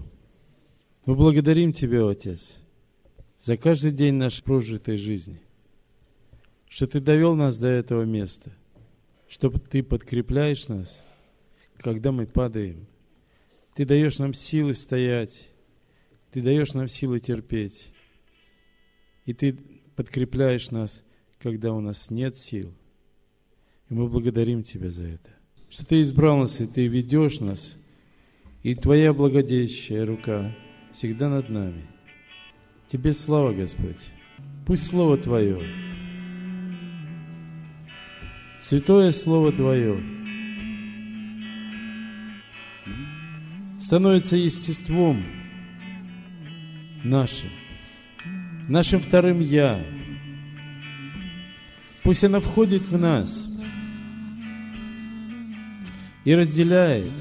[1.05, 2.57] Мы благодарим Тебя, Отец,
[3.37, 5.41] за каждый день нашей прожитой жизни,
[6.69, 8.53] что Ты довел нас до этого места,
[9.27, 11.01] что Ты подкрепляешь нас,
[11.79, 12.87] когда мы падаем.
[13.75, 15.49] Ты даешь нам силы стоять,
[16.31, 17.89] Ты даешь нам силы терпеть.
[19.25, 19.57] И Ты
[19.95, 21.03] подкрепляешь нас,
[21.39, 22.73] когда у нас нет сил.
[23.89, 25.29] И мы благодарим Тебя за это.
[25.69, 27.75] Что Ты избрал нас, и Ты ведешь нас,
[28.61, 30.55] и Твоя благодействующая рука
[30.93, 31.85] всегда над нами.
[32.87, 34.07] Тебе слава, Господь.
[34.65, 35.61] Пусть Слово Твое,
[38.59, 40.01] Святое Слово Твое,
[43.79, 45.25] становится естеством
[47.03, 47.49] нашим,
[48.67, 49.83] нашим вторым «я».
[52.03, 53.47] Пусть она входит в нас
[56.25, 57.11] и разделяет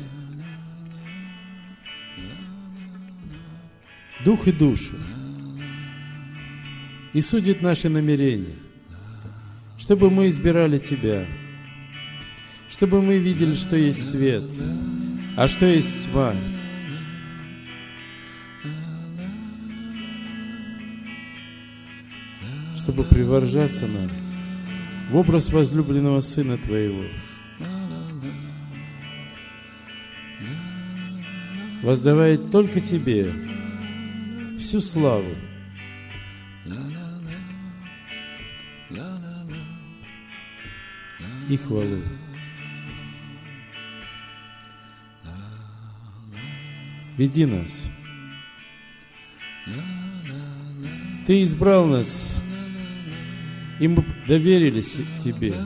[4.24, 4.97] дух и душу
[7.12, 8.57] и судит наши намерения,
[9.78, 11.26] чтобы мы избирали Тебя,
[12.68, 14.51] чтобы мы видели, что есть свет,
[15.36, 16.34] а что есть тьма,
[22.83, 24.11] чтобы приворжаться нам
[25.09, 27.05] в образ возлюбленного Сына Твоего.
[31.85, 33.33] Воздавая только Тебе
[34.59, 35.30] всю славу,
[41.49, 42.03] и хвалу.
[47.16, 47.89] Веди нас.
[51.26, 52.41] Ты избрал нас
[53.83, 55.57] и мы доверились Тебе.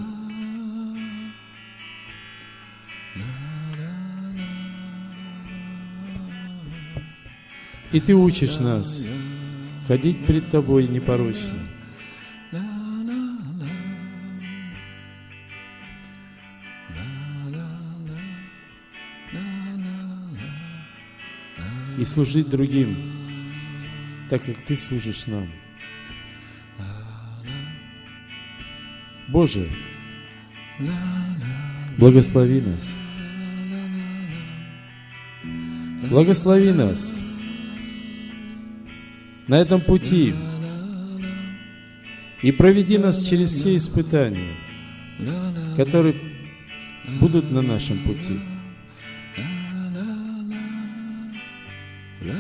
[7.93, 9.07] И Ты учишь нас
[9.87, 11.59] ходить пред Тобой непорочно.
[21.99, 22.97] И служить другим,
[24.31, 25.51] так как Ты служишь нам.
[29.37, 29.69] Боже,
[31.99, 32.91] благослови нас.
[36.11, 37.15] Благослови нас
[39.47, 40.33] на этом пути
[42.43, 44.55] и проведи нас через все испытания,
[45.77, 46.15] которые
[47.21, 48.41] будут на нашем пути.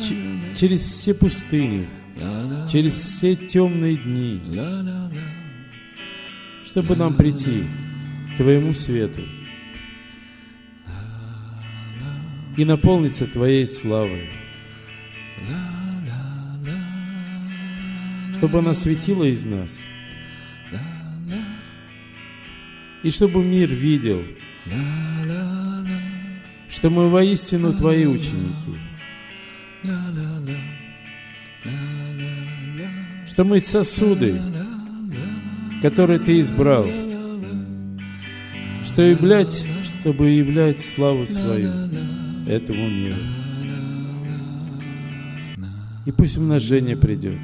[0.00, 0.16] Ч-
[0.58, 1.86] через все пустыни,
[2.72, 4.40] через все темные дни,
[6.76, 7.64] чтобы нам прийти
[8.34, 9.22] к Твоему свету
[12.54, 14.28] и наполниться Твоей славой,
[18.34, 19.80] чтобы она светила из нас,
[23.02, 24.22] и чтобы мир видел,
[26.68, 28.76] что мы воистину Твои ученики,
[33.26, 34.38] что мы сосуды,
[35.88, 36.84] который Ты избрал,
[38.84, 41.70] что являть, чтобы являть славу свою
[42.48, 43.22] этому миру.
[46.04, 47.38] И пусть умножение придет.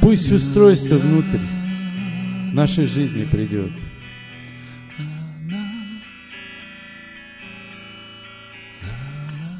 [0.00, 1.38] Пусть устройство внутрь
[2.52, 3.70] нашей жизни придет.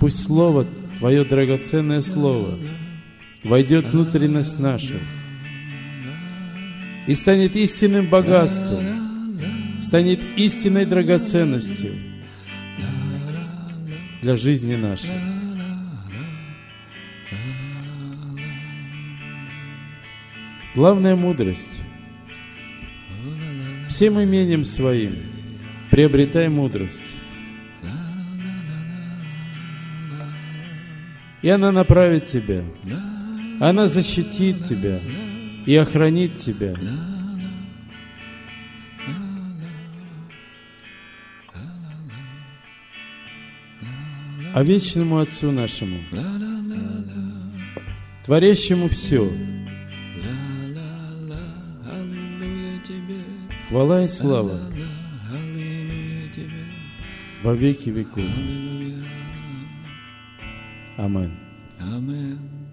[0.00, 0.66] Пусть Слово,
[0.98, 2.58] Твое драгоценное Слово,
[3.44, 4.94] войдет внутренность нашу,
[7.08, 11.94] и станет истинным богатством, станет истинной драгоценностью
[14.20, 15.14] для жизни нашей.
[20.74, 21.80] Главная мудрость.
[23.88, 25.16] Всем имением своим
[25.90, 27.16] приобретай мудрость.
[31.40, 32.62] И она направит тебя.
[33.60, 35.00] Она защитит тебя
[35.68, 36.74] и охранит тебя.
[44.54, 45.98] А вечному Отцу нашему,
[48.24, 49.30] творящему все,
[53.68, 54.58] хвала и слава
[57.42, 58.24] во веки веков.
[60.96, 61.36] Амин.
[61.78, 62.67] Amen.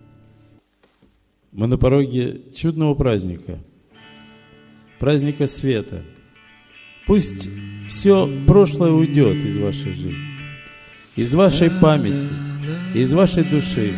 [1.56, 3.60] Мы на пороге чудного праздника,
[4.99, 6.03] праздника света.
[7.06, 7.47] Пусть
[7.88, 10.28] все прошлое уйдет из вашей жизни,
[11.16, 12.28] из вашей памяти,
[12.93, 13.93] из вашей души.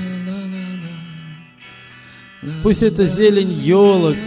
[2.61, 4.17] Пусть эта зелень елок,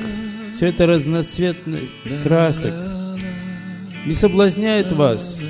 [0.53, 1.85] все это разноцветных
[2.25, 2.75] красок
[4.07, 5.41] не соблазняет вас.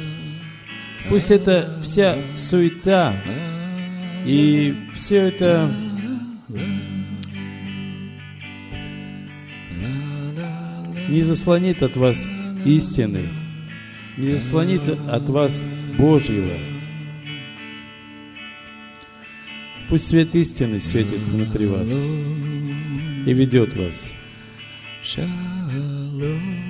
[1.08, 3.16] Пусть эта вся суета
[4.26, 5.74] и все это
[11.10, 12.28] не заслонит от вас
[12.64, 13.28] истины,
[14.16, 15.62] не заслонит от вас
[15.98, 16.56] Божьего.
[19.88, 24.12] Пусть свет истины светит внутри вас и ведет вас.
[25.02, 26.69] Шалом,